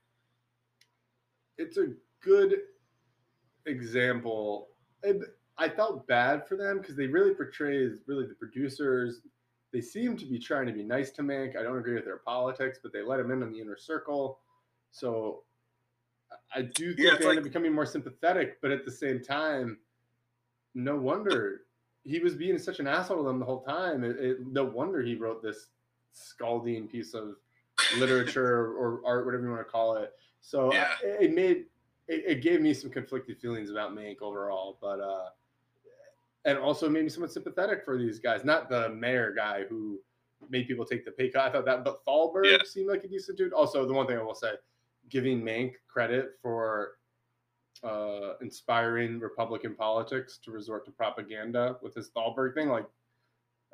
[1.58, 1.88] It's a
[2.20, 2.54] good
[3.66, 4.68] example.
[5.02, 5.24] And
[5.58, 9.20] I felt bad for them because they really portray really the producers.
[9.72, 11.56] They seem to be trying to be nice to Mank.
[11.56, 14.40] I don't agree with their politics, but they let him in on the inner circle.
[14.90, 15.42] So
[16.54, 18.90] I do think Yeah, it's they end like- up becoming more sympathetic, but at the
[18.90, 19.78] same time,
[20.74, 21.62] no wonder
[22.04, 24.04] he was being such an asshole to them the whole time.
[24.04, 25.68] It, it, no wonder he wrote this
[26.12, 27.36] scalding piece of
[27.98, 30.12] literature or art, whatever you want to call it.
[30.46, 30.94] So Yeah.
[31.02, 31.66] I, it made
[32.06, 35.30] it, it gave me some conflicted feelings about Mank overall, but uh,
[36.44, 38.44] and also made me somewhat sympathetic for these guys.
[38.44, 39.98] Not the Mayer guy who
[40.48, 41.48] made people take the pay cut.
[41.48, 42.58] I thought that, but Thalberg Yeah.
[42.64, 43.52] seemed like a decent dude.
[43.52, 44.52] Also, the one thing I will say,
[45.08, 46.98] giving Mank credit for
[47.82, 52.86] uh, inspiring Republican politics to resort to propaganda with his Thalberg thing, like.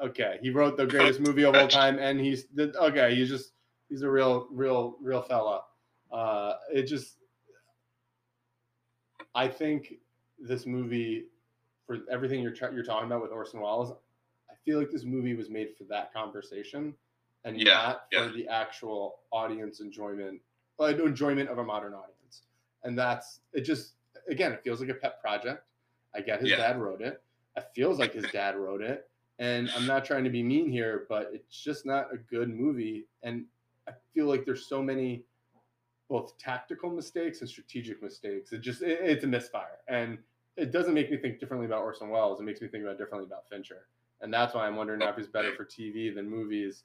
[0.01, 3.14] Okay, he wrote the greatest movie of all time, and he's the, okay.
[3.14, 3.53] He's just
[3.91, 5.64] he's a real, real, real fella.
[6.13, 7.17] Uh, it just,
[9.35, 9.95] I think
[10.39, 11.27] this movie,
[11.87, 13.93] for everything you're tra- you're talking about with Orson Welles,
[14.51, 16.95] I feel like this movie was made for that conversation,
[17.45, 18.33] and Yeah, not for yeah.
[18.33, 20.41] the actual audience enjoyment,
[20.81, 22.43] uh, enjoyment of a modern audience.
[22.85, 23.63] And that's it.
[23.63, 23.95] Just
[24.29, 25.65] again, it feels like a pet project.
[26.15, 26.57] I get his Yeah.
[26.59, 27.23] dad wrote it.
[27.57, 29.09] It feels like his dad wrote it.
[29.39, 33.07] And I'm not trying to be mean here, but it's just not a good movie.
[33.23, 33.47] And
[33.89, 35.25] I feel like there's so many
[36.13, 38.53] both tactical mistakes and strategic mistakes.
[38.53, 40.19] It just it, it's a misfire, and
[40.59, 42.39] it doesn't make me think differently about Orson Welles.
[42.39, 43.87] It makes me think about differently about Fincher,
[44.21, 46.85] and that's why I'm wondering now if he's better for TV than movies.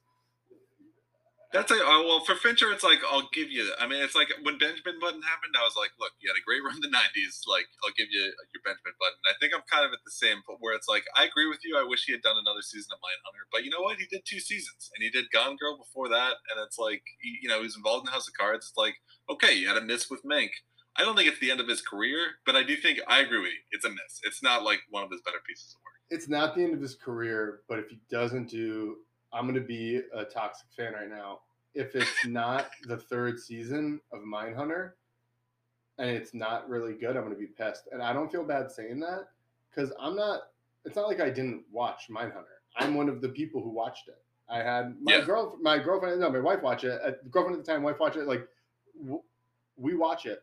[1.56, 2.68] That's a uh, well for Fincher.
[2.76, 3.72] It's like I'll give you.
[3.80, 5.56] I mean, it's like when Benjamin Button happened.
[5.56, 7.48] I was like, look, you had a great run in the '90s.
[7.48, 9.22] Like, I'll give you your Benjamin Button.
[9.24, 11.64] I think I'm kind of at the same point where it's like I agree with
[11.64, 11.80] you.
[11.80, 13.96] I wish he had done another season of Mindhunter, but you know what?
[13.96, 16.36] He did two seasons, and he did Gone Girl before that.
[16.52, 18.68] And it's like, he, you know, he was involved in House of Cards.
[18.68, 19.00] It's like,
[19.32, 20.52] okay, you had a miss with Mank.
[20.98, 23.40] I don't think it's the end of his career, but I do think I agree
[23.40, 23.64] with you.
[23.72, 24.20] It's a miss.
[24.24, 25.94] It's not like one of his better pieces of work.
[26.10, 28.98] It's not the end of his career, but if he doesn't do,
[29.34, 31.42] I'm going to be a toxic fan right now.
[31.74, 34.92] If it's not the third season of Mindhunter,
[35.98, 37.88] and it's not really good, I'm going to be pissed.
[37.92, 39.30] And I don't feel bad saying that
[39.70, 40.42] because I'm not.
[40.86, 42.46] It's not like I didn't watch Mindhunter.
[42.78, 44.22] I'm one of the people who watched it.
[44.50, 45.26] I had my Yeah.
[45.26, 47.02] girl, my girlfriend, no, my wife watch it.
[47.04, 48.26] Uh, girlfriend at the time, wife watch it.
[48.28, 48.48] Like,
[48.98, 49.22] w-
[49.76, 50.42] we watch it.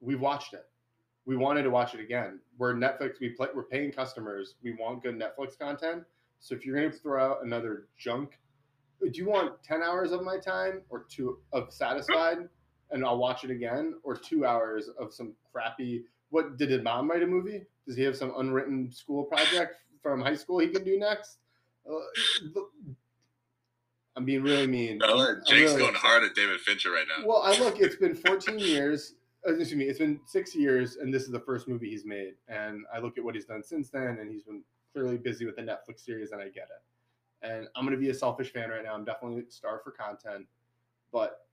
[0.00, 0.66] We watched it.
[1.24, 2.40] We wanted to watch it again.
[2.58, 3.18] We're Netflix.
[3.20, 3.48] We play.
[3.54, 4.56] We're paying customers.
[4.62, 6.04] We want good Netflix content.
[6.44, 8.38] So if you're going to throw out another junk,
[9.00, 12.36] do you want ten hours of my time or two of satisfied,
[12.90, 16.04] and I'll watch it again, or two hours of some crappy?
[16.28, 17.62] What did his mom write a movie?
[17.86, 21.38] Does he have some unwritten school project from high school he can do next?
[21.90, 22.60] Uh,
[24.14, 25.00] I'm being really mean.
[25.46, 27.26] Jake's really going hard at David Fincher right now.
[27.26, 27.80] Well, I look.
[27.80, 29.14] It's been 14 years.
[29.48, 29.84] uh, Excuse me.
[29.86, 32.34] It's been six years, and this is the first movie he's made.
[32.48, 34.62] And I look at what he's done since then, and he's been
[34.94, 37.46] clearly busy with the Netflix series, and I get it.
[37.46, 38.94] And I'm gonna be a selfish fan right now.
[38.94, 40.46] I'm definitely starved for content,
[41.12, 41.46] but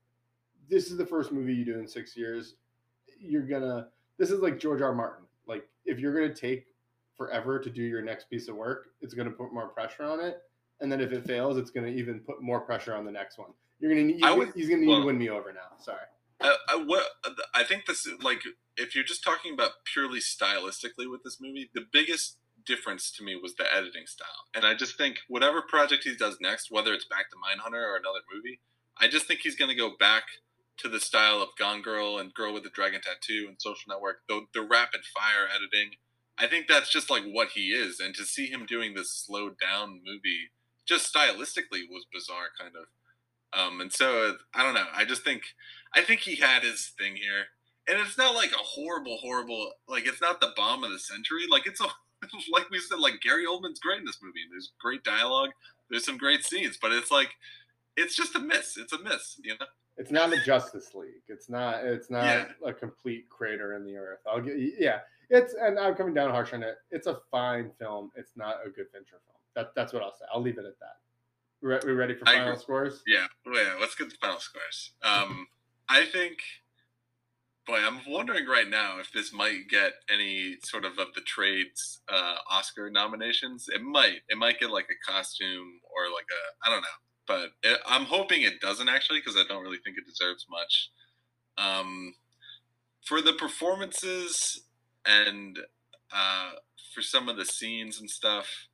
[0.70, 2.54] this is the first movie you do in six years.
[3.18, 3.88] You're gonna.
[4.16, 4.88] This is like George R.
[4.88, 4.94] R.
[4.94, 5.26] Martin.
[5.46, 6.66] Like if you're gonna take
[7.16, 10.42] forever to do your next piece of work, it's gonna put more pressure on it.
[10.80, 13.50] And then if it fails, it's gonna even put more pressure on the next one.
[13.80, 14.22] You're gonna need.
[14.22, 15.76] Would- he's gonna need well- to win me over now.
[15.78, 16.06] Sorry.
[16.40, 17.06] I, I, what,
[17.54, 18.40] I think this is like
[18.76, 23.36] if you're just talking about purely stylistically with this movie, the biggest difference to me
[23.36, 24.46] was the editing style.
[24.54, 27.96] And I just think whatever project he does next, whether it's back to Mindhunter or
[27.96, 28.60] another movie,
[28.98, 30.24] I just think he's going to go back
[30.78, 34.22] to the style of Gone Girl and Girl with the Dragon Tattoo and Social Network,
[34.28, 35.96] the, the rapid fire editing.
[36.38, 38.00] I think that's just like what he is.
[38.00, 40.50] And to see him doing this slowed down movie
[40.86, 42.86] just stylistically was bizarre, kind of.
[43.58, 44.86] Um, and so I don't know.
[44.94, 45.42] I just think
[45.94, 47.46] I think he had his thing here,
[47.86, 49.72] and it's not like a horrible, horrible.
[49.86, 51.42] Like it's not the bomb of the century.
[51.50, 51.88] Like it's a
[52.52, 52.98] like we said.
[52.98, 54.40] Like Gary Oldman's great in this movie.
[54.50, 55.50] There's great dialogue.
[55.90, 57.30] There's some great scenes, but it's like
[57.96, 58.76] it's just a miss.
[58.76, 59.38] It's a miss.
[59.42, 59.66] You know.
[59.98, 61.22] It's not a Justice League.
[61.28, 61.84] It's not.
[61.84, 62.46] It's not Yeah.
[62.64, 64.20] a complete crater in the earth.
[64.26, 64.54] I'll get.
[64.78, 65.00] Yeah.
[65.30, 66.76] It's and I'm coming down harsh on it.
[66.90, 68.10] It's a fine film.
[68.16, 69.36] It's not a good Fincher film.
[69.54, 70.24] That that's what I'll say.
[70.32, 70.96] I'll leave it at that.
[71.62, 73.02] We we ready for final scores?
[73.06, 73.76] Yeah, yeah.
[73.80, 74.92] Let's get the final scores.
[75.02, 75.46] Um,
[75.88, 76.38] I think,
[77.66, 82.00] boy, I'm wondering right now if this might get any sort of of the trades
[82.08, 83.66] uh, Oscar nominations.
[83.72, 84.20] It might.
[84.28, 86.88] It might get like a costume or like a I don't know,
[87.26, 90.90] but it, I'm hoping it doesn't actually because I don't really think it deserves much.
[91.58, 92.14] Um,
[93.04, 94.62] for the performances
[95.04, 95.58] and
[96.12, 96.52] uh,
[96.94, 98.68] for some of the scenes and stuff,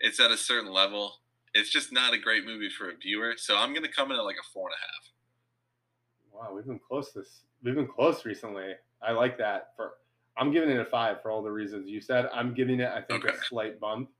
[0.00, 1.20] it's at a certain level
[1.54, 3.34] it's just not a great movie for a viewer.
[3.36, 6.50] So I'm gonna come in at like a four and a half.
[6.50, 7.43] Wow, we've been close this.
[7.64, 8.74] We've been close recently.
[9.02, 9.70] I like that.
[9.76, 9.94] For
[10.36, 12.28] I'm giving it a five for all the reasons you said.
[12.32, 13.34] I'm giving it, I think, Okay.
[13.34, 14.10] a slight bump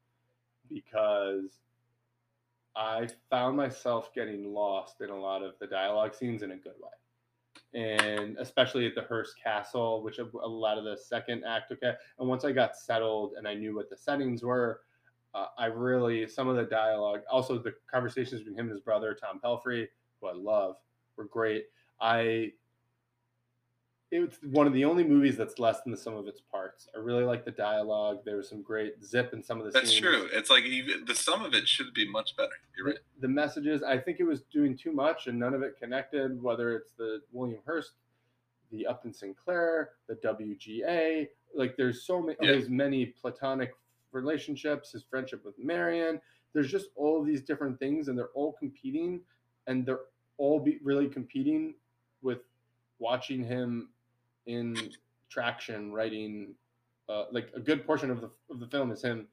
[0.68, 1.60] because
[2.74, 6.72] I found myself getting lost in a lot of the dialogue scenes in a good
[6.80, 6.90] way.
[7.78, 11.92] And especially at the Hearst Castle, which a, a lot of the second act okay.
[12.18, 14.80] And once I got settled and I knew what the settings were,
[15.34, 19.14] uh, I really, some of the dialogue, also the conversations between him and his brother,
[19.14, 19.88] Tom Pelphrey,
[20.20, 20.76] who I love,
[21.16, 21.66] were great.
[22.00, 22.52] I
[24.22, 26.88] it's one of the only movies that's less than the sum of its parts.
[26.94, 28.18] I really like the dialogue.
[28.24, 29.82] There was some great zip in some of the stuff.
[29.82, 30.02] That's scenes.
[30.02, 30.28] true.
[30.32, 32.52] It's like even the sum of it should be much better.
[32.76, 32.96] You're right.
[33.20, 36.40] The, the messages, I think it was doing too much and none of it connected,
[36.42, 37.92] whether it's the William Hearst,
[38.70, 41.28] the Upton Sinclair, the WGA.
[41.54, 42.52] Like there's so many Yeah.
[42.52, 43.74] there's many platonic
[44.12, 46.20] relationships, his friendship with Marion.
[46.52, 49.20] There's just all these different things and they're all competing
[49.66, 50.00] and they're
[50.38, 51.74] all be really competing
[52.22, 52.38] with
[53.00, 53.88] watching him
[54.46, 54.76] in
[55.30, 56.54] traction writing
[57.08, 59.26] uh, like a good portion of the of the film is him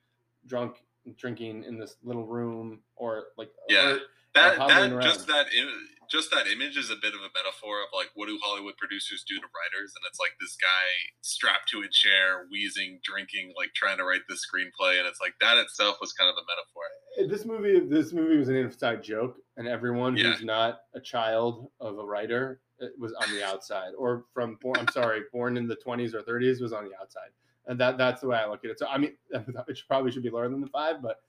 [0.48, 0.84] drunk
[1.18, 3.92] drinking in this little room or like Yeah.
[3.94, 4.00] or-
[4.34, 7.88] That that just that Im- just that image is a bit of a metaphor of
[7.94, 10.86] like what do Hollywood producers do to writers, and it's like this guy
[11.22, 15.34] strapped to a chair, wheezing, drinking, like trying to write this screenplay, and it's like
[15.42, 17.30] that itself was kind of a metaphor.
[17.30, 20.32] this movie this movie was an inside joke and everyone Yeah.
[20.32, 24.78] who's not a child of a writer it was on the outside or from born
[24.80, 27.30] i'm sorry born in the 20s or 30s was on the outside.
[27.68, 28.80] And that that's the way i look at it.
[28.80, 31.22] So i mean it should, probably should be lower than the five but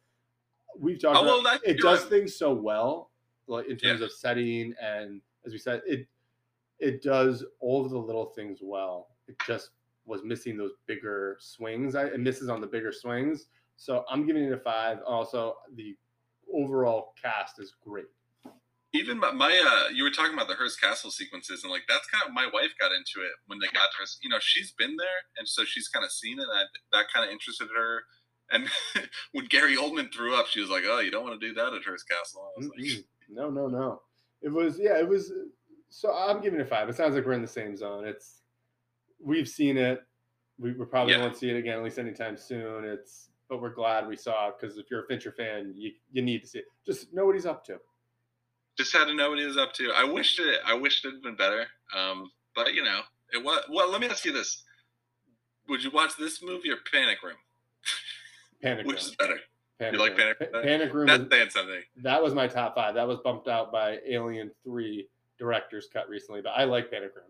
[0.79, 2.09] we've talked Oh, about that- it does right.
[2.11, 3.11] things so well
[3.47, 4.07] like in terms Yeah.
[4.07, 6.07] of setting and as we said it
[6.79, 9.09] it does all of the little things well.
[9.29, 9.71] It just
[10.05, 11.95] was missing those bigger swings.
[11.95, 13.47] I, it misses on the bigger swings.
[13.77, 14.99] So i'm giving it a five.
[15.07, 15.97] Also the
[16.53, 18.07] overall cast is great
[18.95, 19.53] even my, my
[19.87, 22.49] uh you were talking about the Hearst Castle sequences and like that's kind of my
[22.53, 24.19] wife got into it when they got to Hearst.
[24.23, 26.63] You know, she's been there and so she's kind of seen it and I,
[26.93, 28.03] that kind of interested her.
[28.51, 28.69] And
[29.33, 31.73] when Gary Oldman threw up, she was like, "Oh, you don't want to do that
[31.73, 34.03] at Hearst Castle." I was like, no no no
[34.43, 35.33] it was yeah it was
[35.89, 38.43] so i'm giving it five it sounds like we're in the same zone it's
[39.25, 40.03] we've seen it
[40.59, 41.21] we, we probably Yeah.
[41.21, 44.55] won't see it again at least anytime soon it's but we're glad we saw it
[44.61, 47.35] because if you're a fincher fan you, you need to see it just know what
[47.37, 47.79] he's up to
[48.83, 49.91] just had to know what he was up to.
[49.95, 50.61] I wished it.
[50.67, 51.67] I wished it had been better.
[51.97, 53.01] Um, but you know,
[53.33, 53.63] it was.
[53.71, 54.63] Well, let me ask you this:
[55.69, 57.37] Would you watch this movie or Panic Room?
[58.63, 59.39] panic Which room is better?
[59.79, 60.19] panic like room.
[60.39, 61.83] Panic- Pa- panic room That's saying something.
[62.03, 65.09] that was my top five that was bumped out by alien 3
[65.39, 67.25] director's cut recently but i like panic room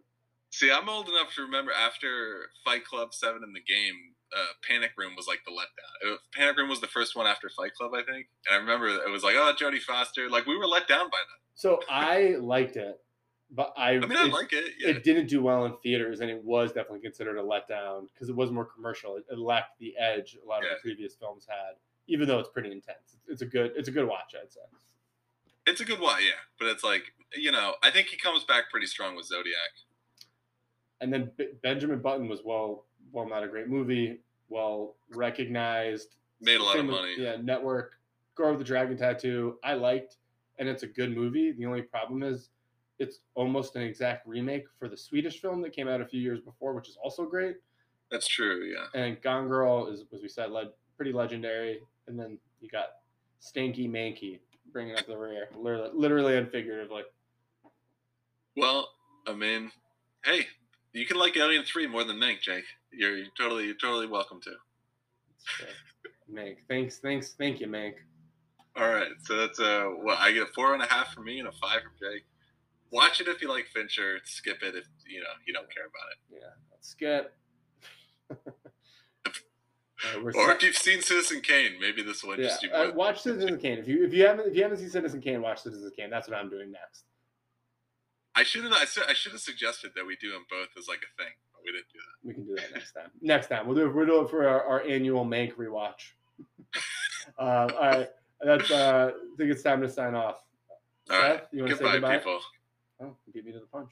[0.55, 3.95] See, I'm old enough to remember after Fight Club Seven in the game.
[4.37, 6.13] Uh, Panic Room was like the letdown.
[6.13, 8.27] It- Panic Room was the first one after Fight Club, I think.
[8.47, 10.29] And I remember it was like, oh, Jodie Foster.
[10.29, 11.42] Like we were let down by that.
[11.55, 13.01] So i liked it
[13.51, 14.73] but i I mean, I it- like it.
[14.79, 14.89] Yeah.
[14.91, 18.37] it didn't do well in theaters and it was definitely considered a letdown because it
[18.37, 21.75] was more commercial it, it lacked the edge a lot of the previous films had
[22.09, 24.61] even though it's pretty intense it's, it's a good it's a good watch i'd say
[25.67, 26.41] It's a good one, yeah.
[26.59, 27.05] But it's like,
[27.37, 29.73] you know, I think he comes back pretty strong with Zodiac.
[31.01, 36.59] and then B- benjamin button was well well not a great movie well recognized Made
[36.61, 37.15] a lot of Same with- money.
[37.19, 37.95] yeah network
[38.35, 40.17] girl with the dragon tattoo i liked
[40.63, 42.51] and it's a good movie the only problem is
[42.99, 46.41] it's almost an exact remake for the swedish film that came out a few years
[46.41, 47.57] before which is also great
[48.11, 48.87] That's true, yeah.
[49.01, 51.81] and Gone Girl is, as we said, led pretty legendary.
[52.07, 52.89] And then you got
[53.41, 54.39] Stanky Manky
[54.73, 57.03] bringing up the rear, literally, literally and figuratively.
[58.57, 58.89] Well,
[59.27, 59.73] I mean,
[60.25, 60.47] hey,
[60.93, 62.65] you can like Alien Three more than Mank, Jake.
[62.93, 64.53] You're, you're totally, you're totally welcome to.
[66.31, 67.95] Mank, thanks, thanks, thank you, Mank.
[68.77, 71.39] All right, so that's uh, what I get a four and a half from me
[71.39, 72.25] and a five from Jake.
[72.91, 74.19] Watch it if you like Fincher.
[74.25, 76.19] Skip it if you know you don't care about it.
[76.41, 77.35] Yeah, let's skip.
[80.23, 82.93] We're Or set- if you've seen Citizen Kane, maybe this will yeah, interest you uh,
[82.95, 83.79] watch Citizen Kane.
[83.79, 86.11] If you if you haven't if you haven't seen Citizen Kane, watch Citizen Kane.
[86.11, 87.05] That's what I'm doing next.
[88.35, 91.23] I should have, I should have suggested that we do them both as like a
[91.23, 92.27] thing, but we didn't do that.
[92.27, 93.11] We can do that next time.
[93.21, 93.95] Next time we'll do it.
[93.95, 96.13] We'll do it for our, our annual Mank rewatch.
[97.39, 98.09] uh, all right.
[98.45, 98.71] That's.
[98.71, 100.43] Uh, I think it's time to sign off.
[101.11, 101.41] All right.
[101.41, 102.19] Seth, you want to say Goodbye, goodbye?
[102.19, 102.41] people.
[103.03, 103.91] Oh, beat me to the punch.